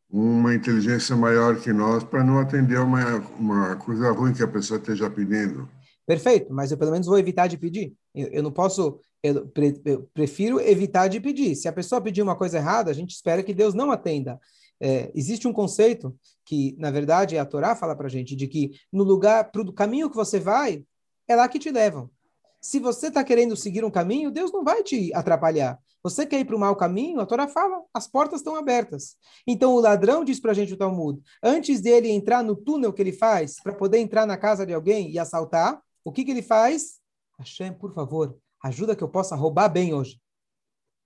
uma 0.09 0.55
inteligência 0.55 1.15
maior 1.15 1.57
que 1.57 1.73
nós 1.73 2.03
para 2.03 2.23
não 2.23 2.39
atender 2.39 2.79
uma, 2.79 3.17
uma 3.37 3.75
coisa 3.75 4.11
ruim 4.11 4.33
que 4.33 4.43
a 4.43 4.47
pessoa 4.47 4.79
esteja 4.79 5.09
pedindo. 5.09 5.67
Perfeito, 6.05 6.53
mas 6.53 6.71
eu 6.71 6.77
pelo 6.77 6.91
menos 6.91 7.07
vou 7.07 7.17
evitar 7.17 7.47
de 7.47 7.57
pedir. 7.57 7.93
Eu, 8.13 8.27
eu 8.27 8.43
não 8.43 8.51
posso, 8.51 8.99
eu, 9.23 9.47
pre, 9.47 9.81
eu, 9.83 10.09
prefiro 10.13 10.59
evitar 10.59 11.07
de 11.07 11.19
pedir. 11.19 11.55
Se 11.55 11.67
a 11.67 11.73
pessoa 11.73 12.01
pedir 12.01 12.21
uma 12.21 12.35
coisa 12.35 12.57
errada, 12.57 12.91
a 12.91 12.93
gente 12.93 13.11
espera 13.11 13.41
que 13.41 13.53
Deus 13.53 13.73
não 13.73 13.91
atenda. 13.91 14.39
É, 14.79 15.11
existe 15.15 15.47
um 15.47 15.53
conceito 15.53 16.15
que, 16.45 16.75
na 16.77 16.91
verdade, 16.91 17.37
a 17.37 17.45
Torá 17.45 17.75
fala 17.75 17.95
para 17.95 18.07
a 18.07 18.09
gente, 18.09 18.35
de 18.35 18.47
que 18.47 18.73
no 18.91 19.03
lugar, 19.03 19.51
pro 19.51 19.73
caminho 19.73 20.09
que 20.09 20.15
você 20.15 20.39
vai, 20.39 20.83
é 21.27 21.35
lá 21.35 21.47
que 21.47 21.57
te 21.57 21.71
levam. 21.71 22.09
Se 22.61 22.79
você 22.79 23.07
está 23.07 23.23
querendo 23.23 23.55
seguir 23.55 23.83
um 23.85 23.91
caminho, 23.91 24.31
Deus 24.31 24.51
não 24.51 24.63
vai 24.63 24.83
te 24.83 25.13
atrapalhar. 25.13 25.79
Você 26.03 26.23
quer 26.25 26.39
ir 26.39 26.45
para 26.45 26.55
o 26.55 26.59
mau 26.59 26.75
caminho? 26.75 27.19
A 27.19 27.25
Torá 27.25 27.47
fala, 27.47 27.81
as 27.91 28.07
portas 28.07 28.39
estão 28.39 28.55
abertas. 28.55 29.15
Então 29.47 29.73
o 29.73 29.79
ladrão 29.79 30.23
diz 30.23 30.39
para 30.39 30.51
a 30.51 30.53
gente 30.53 30.73
o 30.73 30.77
Talmud, 30.77 31.19
antes 31.41 31.81
dele 31.81 32.09
entrar 32.09 32.43
no 32.43 32.55
túnel 32.55 32.93
que 32.93 33.01
ele 33.01 33.11
faz 33.11 33.55
para 33.61 33.73
poder 33.73 33.97
entrar 33.97 34.27
na 34.27 34.37
casa 34.37 34.65
de 34.65 34.73
alguém 34.73 35.11
e 35.11 35.17
assaltar, 35.17 35.81
o 36.05 36.11
que, 36.11 36.23
que 36.23 36.31
ele 36.31 36.43
faz? 36.43 36.99
Hashem, 37.39 37.73
por 37.73 37.93
favor, 37.93 38.37
ajuda 38.63 38.95
que 38.95 39.03
eu 39.03 39.09
possa 39.09 39.35
roubar 39.35 39.67
bem 39.67 39.93
hoje. 39.93 40.21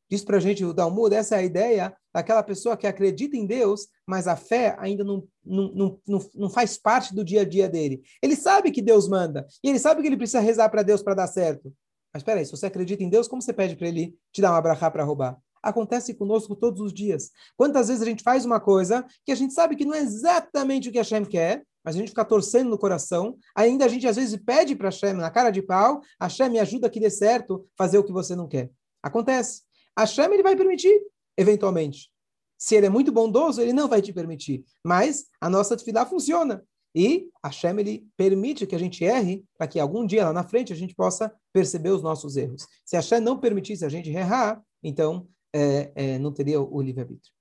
Diz 0.09 0.23
para 0.23 0.37
a 0.37 0.39
gente 0.39 0.65
o 0.65 0.73
Talmud, 0.73 1.15
essa 1.15 1.35
é 1.35 1.39
a 1.39 1.43
ideia 1.43 1.95
daquela 2.13 2.43
pessoa 2.43 2.75
que 2.75 2.85
acredita 2.85 3.37
em 3.37 3.45
Deus, 3.45 3.87
mas 4.05 4.27
a 4.27 4.35
fé 4.35 4.75
ainda 4.79 5.03
não, 5.03 5.25
não, 5.45 5.99
não, 6.05 6.29
não 6.35 6.49
faz 6.49 6.77
parte 6.77 7.15
do 7.15 7.23
dia 7.23 7.41
a 7.41 7.45
dia 7.45 7.69
dele. 7.69 8.01
Ele 8.21 8.35
sabe 8.35 8.71
que 8.71 8.81
Deus 8.81 9.07
manda, 9.07 9.47
e 9.63 9.69
ele 9.69 9.79
sabe 9.79 10.01
que 10.01 10.07
ele 10.07 10.17
precisa 10.17 10.39
rezar 10.39 10.67
para 10.69 10.83
Deus 10.83 11.01
para 11.01 11.13
dar 11.13 11.27
certo. 11.27 11.73
Mas 12.13 12.21
espera 12.21 12.39
aí, 12.39 12.45
se 12.45 12.51
você 12.51 12.65
acredita 12.65 13.03
em 13.03 13.09
Deus, 13.09 13.27
como 13.27 13.41
você 13.41 13.53
pede 13.53 13.75
para 13.75 13.87
ele 13.87 14.17
te 14.33 14.41
dar 14.41 14.51
uma 14.51 14.61
brachá 14.61 14.91
para 14.91 15.03
roubar? 15.03 15.39
acontece 15.61 16.13
conosco 16.13 16.55
todos 16.55 16.79
os 16.81 16.93
dias. 16.93 17.31
Quantas 17.55 17.87
vezes 17.87 18.01
a 18.01 18.05
gente 18.05 18.23
faz 18.23 18.45
uma 18.45 18.59
coisa 18.59 19.05
que 19.25 19.31
a 19.31 19.35
gente 19.35 19.53
sabe 19.53 19.75
que 19.75 19.85
não 19.85 19.93
é 19.93 19.99
exatamente 19.99 20.89
o 20.89 20.91
que 20.91 20.97
Hashem 20.97 21.25
quer, 21.25 21.63
mas 21.83 21.95
a 21.95 21.99
gente 21.99 22.09
fica 22.09 22.25
torcendo 22.25 22.69
no 22.69 22.77
coração, 22.77 23.37
ainda 23.55 23.85
a 23.85 23.87
gente 23.87 24.07
às 24.07 24.15
vezes 24.15 24.39
pede 24.43 24.75
para 24.75 24.89
Hashem, 24.89 25.13
na 25.13 25.31
cara 25.31 25.49
de 25.49 25.61
pau, 25.61 26.01
Hashem 26.21 26.49
me 26.49 26.59
ajuda 26.59 26.89
que 26.89 26.99
dê 26.99 27.09
certo 27.09 27.67
fazer 27.77 27.97
o 27.97 28.03
que 28.03 28.11
você 28.11 28.35
não 28.35 28.47
quer. 28.47 28.69
Acontece. 29.01 29.63
Hashem 29.97 30.31
ele 30.33 30.43
vai 30.43 30.55
permitir, 30.55 31.01
eventualmente. 31.37 32.11
Se 32.57 32.75
ele 32.75 32.87
é 32.87 32.89
muito 32.89 33.11
bondoso, 33.11 33.61
ele 33.61 33.71
não 33.71 33.87
vai 33.87 34.01
te 34.01 34.11
permitir. 34.11 34.65
Mas 34.83 35.25
a 35.39 35.49
nossa 35.49 35.77
tefilá 35.77 36.05
funciona. 36.05 36.63
E 36.93 37.29
Hashem 37.43 37.79
ele 37.79 38.07
permite 38.17 38.65
que 38.65 38.75
a 38.75 38.79
gente 38.79 39.03
erre 39.03 39.45
para 39.57 39.67
que 39.67 39.79
algum 39.79 40.05
dia 40.05 40.25
lá 40.25 40.33
na 40.33 40.43
frente 40.43 40.73
a 40.73 40.75
gente 40.75 40.95
possa 40.95 41.33
perceber 41.53 41.91
os 41.91 42.01
nossos 42.01 42.35
erros. 42.35 42.67
Se 42.83 42.95
Hashem 42.95 43.19
não 43.19 43.39
permitisse 43.39 43.85
a 43.85 43.89
gente 43.89 44.09
errar, 44.09 44.61
então 44.83 45.27
é, 45.53 45.91
é, 45.95 46.19
não 46.19 46.33
teria 46.33 46.59
o, 46.59 46.75
o 46.75 46.81
livre-arbítrio. 46.81 47.33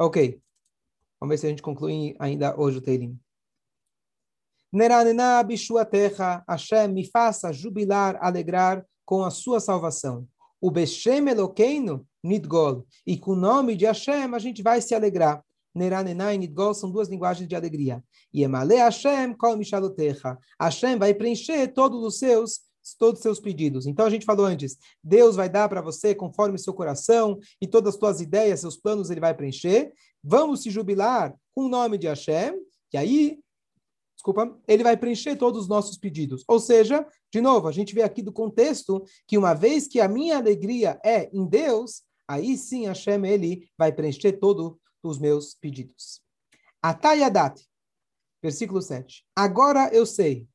Ok. 0.00 0.40
Vamos 1.20 1.32
ver 1.32 1.38
se 1.38 1.46
a 1.46 1.50
gente 1.50 1.62
conclui 1.62 2.14
ainda 2.18 2.58
hoje 2.58 2.78
o 2.78 2.80
Teilim. 2.80 3.18
Neranena 4.72 5.44
terra, 5.90 6.44
Hashem, 6.46 6.88
me 6.88 7.08
faça 7.10 7.52
jubilar, 7.52 8.18
alegrar 8.20 8.84
com 9.04 9.24
a 9.24 9.30
sua 9.30 9.60
salvação. 9.60 10.28
O 10.60 10.70
Beshem 10.70 11.28
Elokeinu, 11.28 12.06
Nidgol. 12.22 12.86
E 13.06 13.16
com 13.16 13.32
o 13.32 13.36
nome 13.36 13.74
de 13.74 13.86
Hashem 13.86 14.34
a 14.34 14.38
gente 14.38 14.62
vai 14.62 14.82
se 14.82 14.94
alegrar. 14.94 15.42
Neranena 15.74 16.34
e 16.34 16.38
Nidgol 16.38 16.74
são 16.74 16.90
duas 16.90 17.08
linguagens 17.08 17.48
de 17.48 17.56
alegria. 17.56 18.04
E 18.32 18.42
Emale 18.42 18.76
Hashem, 18.76 19.34
Kol 19.34 19.56
Mishalotecha. 19.56 20.36
Hashem 20.60 20.98
vai 20.98 21.14
preencher 21.14 21.68
todos 21.68 22.04
os 22.04 22.18
seus 22.18 22.60
todos 22.94 23.18
os 23.18 23.22
seus 23.22 23.40
pedidos. 23.40 23.86
Então 23.86 24.06
a 24.06 24.10
gente 24.10 24.24
falou 24.24 24.46
antes, 24.46 24.78
Deus 25.02 25.36
vai 25.36 25.48
dar 25.48 25.68
para 25.68 25.80
você 25.80 26.14
conforme 26.14 26.58
seu 26.58 26.72
coração 26.72 27.38
e 27.60 27.66
todas 27.66 27.94
as 27.94 28.00
suas 28.00 28.20
ideias, 28.20 28.60
seus 28.60 28.76
planos 28.76 29.10
ele 29.10 29.20
vai 29.20 29.34
preencher. 29.34 29.92
Vamos 30.22 30.62
se 30.62 30.70
jubilar 30.70 31.34
com 31.54 31.64
o 31.64 31.68
nome 31.68 31.98
de 31.98 32.06
Hashem, 32.06 32.54
e 32.92 32.96
aí, 32.96 33.38
desculpa, 34.14 34.58
ele 34.66 34.82
vai 34.82 34.96
preencher 34.96 35.36
todos 35.36 35.62
os 35.62 35.68
nossos 35.68 35.98
pedidos. 35.98 36.44
Ou 36.48 36.58
seja, 36.58 37.06
de 37.32 37.40
novo, 37.40 37.68
a 37.68 37.72
gente 37.72 37.94
vê 37.94 38.02
aqui 38.02 38.22
do 38.22 38.32
contexto 38.32 39.04
que 39.26 39.36
uma 39.36 39.54
vez 39.54 39.86
que 39.86 40.00
a 40.00 40.08
minha 40.08 40.38
alegria 40.38 40.98
é 41.04 41.28
em 41.32 41.46
Deus, 41.46 42.02
aí 42.26 42.56
sim 42.56 42.86
Hashem 42.86 43.24
ele 43.26 43.68
vai 43.76 43.92
preencher 43.92 44.32
todos 44.32 44.76
os 45.02 45.18
meus 45.18 45.54
pedidos. 45.54 46.22
Atayadat, 46.82 47.60
versículo 48.42 48.80
7. 48.80 49.24
Agora 49.36 49.90
eu 49.92 50.06
sei 50.06 50.46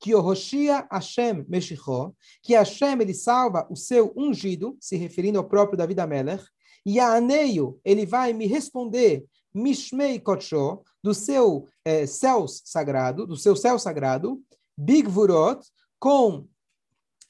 que 0.00 0.14
o 0.14 0.20
Roshia 0.20 0.86
Hashem 0.90 1.44
Meshichó, 1.48 2.12
que 2.42 2.54
Hashem 2.54 3.00
ele 3.00 3.14
salva 3.14 3.66
o 3.70 3.76
seu 3.76 4.12
ungido, 4.16 4.76
se 4.80 4.96
referindo 4.96 5.38
ao 5.38 5.48
próprio 5.48 5.76
David 5.76 6.00
Amelech, 6.00 6.44
e 6.86 7.00
a 7.00 7.14
Aneio, 7.14 7.80
ele 7.84 8.06
vai 8.06 8.32
me 8.32 8.46
responder 8.46 9.24
Mishmei 9.52 10.18
Kotsho, 10.18 10.82
do 11.02 11.12
seu 11.12 11.66
é, 11.84 12.06
céu 12.06 12.46
sagrado, 12.48 13.26
do 13.26 13.36
seu 13.36 13.56
céu 13.56 13.78
sagrado, 13.78 14.40
Bigvurot, 14.76 15.60
com 15.98 16.46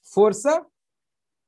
força, 0.02 0.64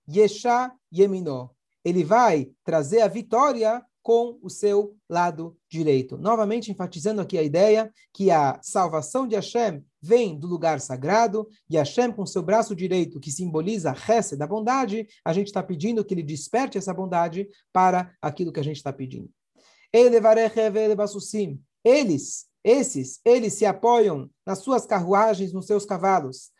Yesha 0.09 0.73
Yemino. 0.93 1.51
Ele 1.85 2.05
vai 2.05 2.51
trazer 2.65 3.03
a 3.03 3.09
vitória 3.09 3.85
com 4.03 4.39
o 4.43 4.49
seu 4.49 4.97
lado 5.09 5.57
direito. 5.69 6.17
Novamente 6.17 6.71
enfatizando 6.71 7.21
aqui 7.21 7.37
a 7.37 7.43
ideia 7.43 7.93
que 8.13 8.31
a 8.31 8.59
salvação 8.63 9.27
de 9.27 9.35
Hashem 9.35 9.85
vem 10.01 10.39
do 10.39 10.47
lugar 10.47 10.81
sagrado 10.81 11.47
e 11.69 11.77
Hashem 11.77 12.13
com 12.13 12.25
seu 12.25 12.43
braço 12.43 12.75
direito, 12.75 13.21
que 13.21 13.31
simboliza 13.31 13.91
a 13.91 14.37
da 14.37 14.47
bondade, 14.47 15.07
a 15.25 15.33
gente 15.33 15.49
está 15.49 15.63
pedindo 15.63 16.05
que 16.05 16.15
ele 16.15 16.23
desperte 16.23 16.79
essa 16.79 16.95
bondade 16.95 17.49
para 17.73 18.13
aquilo 18.23 18.53
que 18.53 18.61
a 18.61 18.65
gente 18.65 18.77
está 18.77 18.93
pedindo. 18.93 19.31
Eles, 21.85 22.47
esses, 22.63 23.21
eles 23.25 23.55
se 23.55 23.67
apoiam 23.67 24.31
nas 24.47 24.61
suas 24.61 24.87
carruagens, 24.87 25.53
nos 25.53 25.67
seus 25.67 25.85
cavalos. 25.85 26.51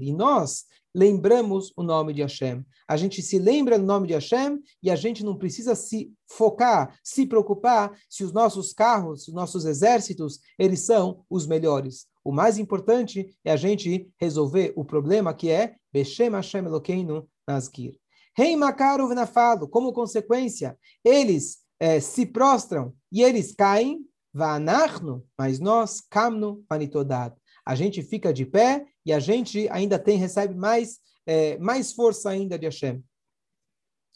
E 0.00 0.12
nós 0.12 0.64
lembramos 0.94 1.72
o 1.76 1.82
nome 1.82 2.12
de 2.12 2.22
Hashem. 2.22 2.64
A 2.88 2.96
gente 2.96 3.22
se 3.22 3.38
lembra 3.38 3.78
do 3.78 3.84
nome 3.84 4.08
de 4.08 4.14
Hashem 4.14 4.60
e 4.82 4.90
a 4.90 4.96
gente 4.96 5.24
não 5.24 5.36
precisa 5.36 5.74
se 5.74 6.12
focar, 6.26 6.98
se 7.02 7.26
preocupar 7.26 7.96
se 8.08 8.24
os 8.24 8.32
nossos 8.32 8.72
carros, 8.72 9.28
os 9.28 9.34
nossos 9.34 9.64
exércitos, 9.64 10.40
eles 10.58 10.80
são 10.80 11.24
os 11.30 11.46
melhores. 11.46 12.06
O 12.24 12.32
mais 12.32 12.58
importante 12.58 13.34
é 13.44 13.52
a 13.52 13.56
gente 13.56 14.10
resolver 14.20 14.72
o 14.76 14.84
problema 14.84 15.32
que 15.32 15.50
é 15.50 15.76
Beshem 15.92 16.30
Hashem 16.30 16.66
Elokeinu 16.66 17.28
Nazgir. 17.46 17.98
Rei 18.36 18.56
Makaro 18.56 19.08
Venafalo, 19.08 19.68
como 19.68 19.92
consequência, 19.92 20.78
eles 21.04 21.58
eh, 21.78 22.00
se 22.00 22.26
prostram 22.26 22.94
e 23.10 23.22
eles 23.22 23.54
caem, 23.54 24.04
Vanachno, 24.32 25.24
mas 25.36 25.58
nós, 25.58 26.00
Kamno 26.00 26.64
Vanitodad. 26.68 27.34
A 27.70 27.76
gente 27.76 28.02
fica 28.02 28.32
de 28.32 28.44
pé 28.44 28.84
e 29.06 29.12
a 29.12 29.20
gente 29.20 29.68
ainda 29.68 29.96
tem, 29.96 30.18
recebe 30.18 30.56
mais, 30.56 30.98
é, 31.24 31.56
mais 31.58 31.92
força 31.92 32.28
ainda 32.28 32.58
de 32.58 32.66
Hashem. 32.66 33.00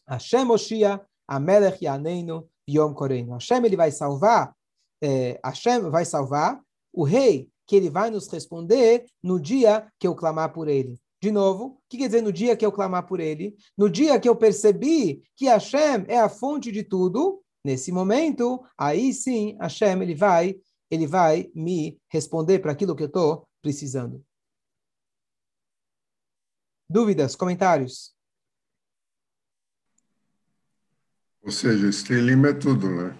Hashem 0.08 0.50
Oshia, 0.50 1.00
Amelech 1.28 1.84
Yaneinu, 1.84 2.50
Yom 2.68 2.92
Koreinu. 2.92 3.34
Hashem 3.34 3.64
ele 3.64 3.76
vai 3.76 3.92
salvar, 3.92 4.52
é, 5.00 5.38
Hashem 5.44 5.88
vai 5.88 6.04
salvar 6.04 6.60
o 6.92 7.04
rei 7.04 7.48
que 7.64 7.76
ele 7.76 7.88
vai 7.88 8.10
nos 8.10 8.26
responder 8.26 9.06
no 9.22 9.38
dia 9.38 9.86
que 10.00 10.08
eu 10.08 10.16
clamar 10.16 10.52
por 10.52 10.66
ele. 10.66 10.98
De 11.22 11.30
novo, 11.30 11.64
o 11.64 11.78
que 11.88 11.98
quer 11.98 12.06
dizer 12.06 12.22
no 12.22 12.32
dia 12.32 12.56
que 12.56 12.66
eu 12.66 12.72
clamar 12.72 13.06
por 13.06 13.20
ele? 13.20 13.54
No 13.78 13.88
dia 13.88 14.18
que 14.18 14.28
eu 14.28 14.34
percebi 14.34 15.22
que 15.36 15.46
Hashem 15.46 16.06
é 16.08 16.18
a 16.18 16.28
fonte 16.28 16.72
de 16.72 16.82
tudo, 16.82 17.40
nesse 17.64 17.92
momento, 17.92 18.64
aí 18.76 19.14
sim 19.14 19.56
Hashem 19.60 20.02
ele 20.02 20.16
vai, 20.16 20.56
ele 20.94 21.06
vai 21.06 21.50
me 21.54 22.00
responder 22.08 22.58
para 22.60 22.72
aquilo 22.72 22.94
que 22.94 23.02
eu 23.02 23.08
estou 23.08 23.48
precisando. 23.60 24.24
Dúvidas, 26.88 27.34
comentários? 27.34 28.14
Ou 31.42 31.50
seja, 31.50 31.88
esse 31.88 32.04
Telim 32.04 32.44
é 32.46 32.52
tudo, 32.54 32.88
né? 32.88 33.18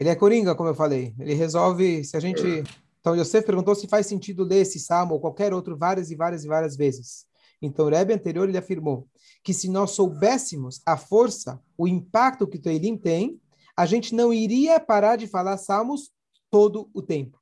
Ele 0.00 0.08
é 0.08 0.14
coringa, 0.14 0.54
como 0.54 0.68
eu 0.68 0.74
falei. 0.74 1.14
Ele 1.18 1.34
resolve, 1.34 2.04
se 2.04 2.16
a 2.16 2.20
gente... 2.20 2.60
É. 2.60 2.64
Então, 3.00 3.16
Yosef 3.16 3.46
perguntou 3.46 3.74
se 3.74 3.86
faz 3.86 4.06
sentido 4.06 4.44
ler 4.44 4.62
esse 4.62 4.78
salmo 4.78 5.14
ou 5.14 5.20
qualquer 5.20 5.52
outro 5.54 5.76
várias 5.76 6.10
e 6.10 6.16
várias 6.16 6.44
e 6.44 6.48
várias 6.48 6.76
vezes. 6.76 7.26
Então, 7.60 7.86
o 7.86 7.88
Rebbe 7.88 8.12
anterior, 8.12 8.48
ele 8.48 8.58
afirmou 8.58 9.08
que 9.42 9.54
se 9.54 9.68
nós 9.68 9.92
soubéssemos 9.92 10.80
a 10.84 10.96
força, 10.96 11.60
o 11.76 11.88
impacto 11.88 12.46
que 12.46 12.58
o 12.58 12.60
Teilim 12.60 12.96
tem, 12.96 13.40
a 13.78 13.86
gente 13.86 14.12
não 14.12 14.34
iria 14.34 14.80
parar 14.80 15.14
de 15.14 15.28
falar 15.28 15.56
salmos 15.56 16.10
todo 16.50 16.90
o 16.92 17.00
tempo. 17.00 17.38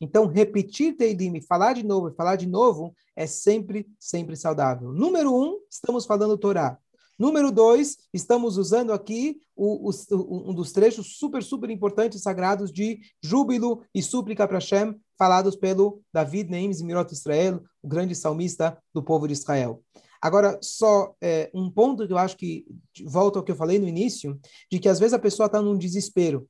Então, 0.00 0.26
repetir 0.26 0.96
Teilim, 0.96 1.40
falar 1.40 1.74
de 1.74 1.84
novo 1.84 2.08
e 2.08 2.14
falar 2.16 2.34
de 2.34 2.48
novo 2.48 2.92
é 3.14 3.28
sempre, 3.28 3.86
sempre 3.96 4.34
saudável. 4.34 4.92
Número 4.92 5.32
um, 5.32 5.60
estamos 5.70 6.04
falando 6.04 6.36
Torá. 6.36 6.76
Número 7.16 7.52
dois, 7.52 7.98
estamos 8.12 8.56
usando 8.56 8.92
aqui 8.92 9.38
o, 9.54 9.88
o, 9.88 10.50
um 10.50 10.52
dos 10.52 10.72
trechos 10.72 11.16
super, 11.16 11.44
super 11.44 11.70
importantes 11.70 12.22
sagrados 12.22 12.72
de 12.72 12.98
júbilo 13.22 13.84
e 13.94 14.02
súplica 14.02 14.48
para 14.48 14.58
Hashem, 14.58 15.00
falados 15.16 15.54
pelo 15.54 16.02
David 16.12 16.50
Neim 16.50 16.72
Zimirot 16.72 17.12
Israel, 17.12 17.62
o 17.80 17.86
grande 17.86 18.16
salmista 18.16 18.76
do 18.92 19.00
povo 19.00 19.28
de 19.28 19.34
Israel. 19.34 19.80
Agora, 20.22 20.58
só 20.62 21.14
é, 21.20 21.50
um 21.52 21.68
ponto 21.68 22.06
que 22.06 22.12
eu 22.12 22.18
acho 22.18 22.36
que 22.36 22.64
volta 23.04 23.38
ao 23.38 23.44
que 23.44 23.50
eu 23.50 23.56
falei 23.56 23.78
no 23.78 23.88
início, 23.88 24.40
de 24.70 24.78
que 24.78 24.88
às 24.88 24.98
vezes 24.98 25.12
a 25.12 25.18
pessoa 25.18 25.46
está 25.46 25.60
num 25.60 25.76
desespero. 25.76 26.48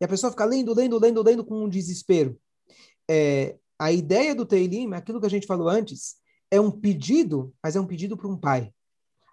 E 0.00 0.04
a 0.04 0.08
pessoa 0.08 0.30
fica 0.30 0.46
lendo, 0.46 0.74
lendo, 0.74 0.98
lendo, 0.98 1.22
lendo 1.22 1.44
com 1.44 1.64
um 1.64 1.68
desespero 1.68 2.40
é, 3.10 3.56
a 3.76 3.90
ideia 3.90 4.36
do 4.36 4.46
Teilim, 4.46 4.94
aquilo 4.94 5.18
que 5.18 5.26
a 5.26 5.30
gente 5.30 5.46
falou 5.48 5.68
antes, 5.68 6.14
é 6.48 6.60
um 6.60 6.70
pedido, 6.70 7.52
mas 7.60 7.74
é 7.74 7.80
um 7.80 7.86
pedido 7.86 8.16
para 8.16 8.28
um 8.28 8.36
pai. 8.36 8.72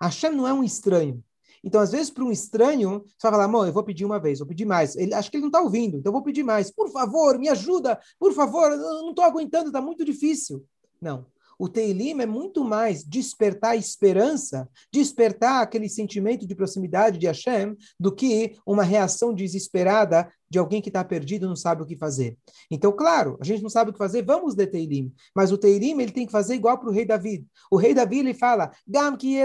Hashem 0.01 0.31
não 0.31 0.47
é 0.47 0.53
um 0.53 0.63
estranho. 0.63 1.23
Então, 1.63 1.79
às 1.79 1.91
vezes, 1.91 2.09
para 2.09 2.23
um 2.23 2.31
estranho, 2.31 3.03
você 3.05 3.29
vai 3.29 3.39
falar, 3.39 3.67
eu 3.67 3.73
vou 3.73 3.83
pedir 3.83 4.05
uma 4.05 4.19
vez, 4.19 4.39
vou 4.39 4.47
pedir 4.47 4.65
mais. 4.65 4.95
Ele, 4.95 5.13
acho 5.13 5.29
que 5.29 5.37
ele 5.37 5.41
não 5.41 5.49
está 5.49 5.61
ouvindo, 5.61 5.97
então 5.97 6.09
eu 6.09 6.13
vou 6.13 6.23
pedir 6.23 6.43
mais. 6.43 6.71
Por 6.71 6.89
favor, 6.89 7.37
me 7.37 7.49
ajuda, 7.49 7.99
por 8.17 8.33
favor, 8.33 8.71
eu 8.71 8.77
não 8.77 9.09
estou 9.11 9.25
aguentando, 9.25 9.67
está 9.67 9.81
muito 9.81 10.03
difícil. 10.03 10.65
Não. 10.99 11.25
O 11.59 11.67
Teilim 11.67 12.21
é 12.21 12.25
muito 12.25 12.63
mais 12.63 13.03
despertar 13.03 13.75
esperança, 13.75 14.69
despertar 14.93 15.61
aquele 15.61 15.89
sentimento 15.89 16.45
de 16.45 16.55
proximidade 16.55 17.17
de 17.17 17.25
Hashem, 17.25 17.75
do 17.99 18.13
que 18.13 18.55
uma 18.65 18.83
reação 18.83 19.33
desesperada 19.33 20.31
de 20.49 20.59
alguém 20.59 20.81
que 20.81 20.89
está 20.89 21.03
perdido 21.03 21.45
e 21.45 21.49
não 21.49 21.55
sabe 21.55 21.81
o 21.81 21.85
que 21.85 21.97
fazer. 21.97 22.37
Então, 22.69 22.91
claro, 22.91 23.37
a 23.41 23.43
gente 23.43 23.63
não 23.63 23.69
sabe 23.69 23.89
o 23.89 23.93
que 23.93 23.99
fazer, 23.99 24.23
vamos 24.23 24.55
ler 24.55 24.67
Teilim. 24.67 25.11
Mas 25.35 25.51
o 25.51 25.57
Teilim 25.57 25.99
ele 25.99 26.11
tem 26.11 26.25
que 26.25 26.31
fazer 26.31 26.55
igual 26.55 26.77
para 26.77 26.89
o 26.89 26.93
rei 26.93 27.05
David. 27.05 27.45
O 27.71 27.75
rei 27.75 27.93
David 27.93 28.19
ele 28.19 28.33
fala, 28.33 28.71
Gam 28.87 29.17
ki 29.17 29.37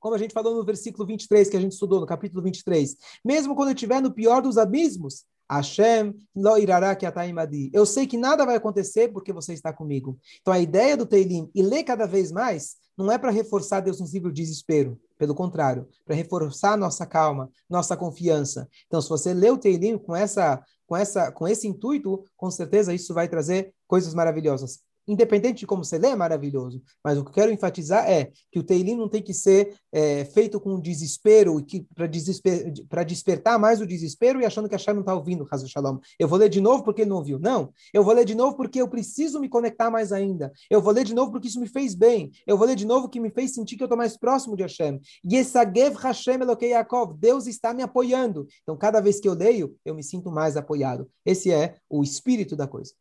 como 0.00 0.14
a 0.14 0.18
gente 0.18 0.32
falou 0.32 0.56
no 0.56 0.64
versículo 0.64 1.06
23, 1.06 1.50
que 1.50 1.56
a 1.56 1.60
gente 1.60 1.72
estudou, 1.72 2.00
no 2.00 2.06
capítulo 2.06 2.42
23. 2.42 2.96
Mesmo 3.22 3.54
quando 3.54 3.68
eu 3.68 3.74
estiver 3.74 4.00
no 4.00 4.10
pior 4.10 4.40
dos 4.40 4.56
abismos, 4.56 5.26
Hashem 5.50 6.14
lo 6.34 6.56
irará 6.58 6.94
que 6.94 7.06
Eu 7.72 7.84
sei 7.84 8.06
que 8.06 8.16
nada 8.16 8.46
vai 8.46 8.56
acontecer 8.56 9.08
porque 9.08 9.32
você 9.32 9.52
está 9.52 9.72
comigo. 9.72 10.18
Então 10.40 10.54
a 10.54 10.60
ideia 10.60 10.96
do 10.96 11.06
Teilim 11.06 11.50
e 11.54 11.62
ler 11.62 11.84
cada 11.84 12.06
vez 12.06 12.30
mais 12.30 12.76
não 12.96 13.10
é 13.10 13.18
para 13.18 13.30
reforçar 13.30 13.80
Deus 13.80 13.98
no 13.98 14.06
nível 14.06 14.30
de 14.30 14.42
desespero. 14.42 15.00
Pelo 15.18 15.34
contrário, 15.34 15.86
para 16.04 16.14
reforçar 16.14 16.76
nossa 16.76 17.04
calma, 17.04 17.50
nossa 17.68 17.96
confiança. 17.96 18.68
Então, 18.86 19.02
se 19.02 19.08
você 19.08 19.34
lê 19.34 19.50
o 19.50 19.58
Teilim 19.58 19.98
com 19.98 20.16
essa, 20.16 20.62
com 20.86 20.96
essa, 20.96 21.30
com 21.30 21.46
esse 21.46 21.68
intuito, 21.68 22.24
com 22.36 22.50
certeza 22.50 22.94
isso 22.94 23.12
vai 23.12 23.28
trazer 23.28 23.74
coisas 23.86 24.14
maravilhosas 24.14 24.80
independente 25.06 25.60
de 25.60 25.66
como 25.66 25.84
você 25.84 25.98
lê, 25.98 26.08
é 26.08 26.16
maravilhoso. 26.16 26.82
Mas 27.04 27.18
o 27.18 27.24
que 27.24 27.30
eu 27.30 27.34
quero 27.34 27.52
enfatizar 27.52 28.08
é 28.08 28.30
que 28.50 28.58
o 28.58 28.62
Teilim 28.62 28.96
não 28.96 29.08
tem 29.08 29.22
que 29.22 29.34
ser 29.34 29.74
é, 29.92 30.24
feito 30.24 30.60
com 30.60 30.80
desespero, 30.80 31.64
para 31.94 32.06
desesper, 32.06 32.72
despertar 33.06 33.58
mais 33.58 33.80
o 33.80 33.86
desespero 33.86 34.40
e 34.40 34.46
achando 34.46 34.68
que 34.68 34.74
a 34.74 34.92
não 34.92 35.00
está 35.00 35.14
ouvindo, 35.14 35.46
Hazu 35.50 35.68
Shalom. 35.68 35.98
Eu 36.18 36.26
vou 36.26 36.38
ler 36.38 36.48
de 36.48 36.60
novo 36.60 36.82
porque 36.82 37.02
ele 37.02 37.10
não 37.10 37.18
ouviu. 37.18 37.38
Não, 37.38 37.72
eu 37.92 38.02
vou 38.02 38.12
ler 38.12 38.24
de 38.24 38.34
novo 38.34 38.56
porque 38.56 38.80
eu 38.80 38.88
preciso 38.88 39.40
me 39.40 39.48
conectar 39.48 39.90
mais 39.90 40.12
ainda. 40.12 40.52
Eu 40.68 40.80
vou 40.80 40.92
ler 40.92 41.04
de 41.04 41.14
novo 41.14 41.30
porque 41.30 41.48
isso 41.48 41.60
me 41.60 41.68
fez 41.68 41.94
bem. 41.94 42.30
Eu 42.46 42.56
vou 42.56 42.66
ler 42.66 42.76
de 42.76 42.86
novo 42.86 43.08
que 43.08 43.20
me 43.20 43.30
fez 43.30 43.54
sentir 43.54 43.76
que 43.76 43.82
eu 43.82 43.86
estou 43.86 43.98
mais 43.98 44.16
próximo 44.16 44.56
de 44.56 44.62
Hashem. 44.62 45.00
Yesagev 45.24 45.96
Hashem 45.96 46.40
Elokei 46.40 46.70
Yaakov. 46.70 47.14
Deus 47.18 47.46
está 47.46 47.72
me 47.72 47.82
apoiando. 47.82 48.46
Então, 48.62 48.76
cada 48.76 49.00
vez 49.00 49.20
que 49.20 49.28
eu 49.28 49.34
leio, 49.34 49.76
eu 49.84 49.94
me 49.94 50.02
sinto 50.02 50.30
mais 50.30 50.56
apoiado. 50.56 51.08
Esse 51.24 51.50
é 51.50 51.76
o 51.88 52.02
espírito 52.02 52.56
da 52.56 52.66
coisa. 52.66 52.92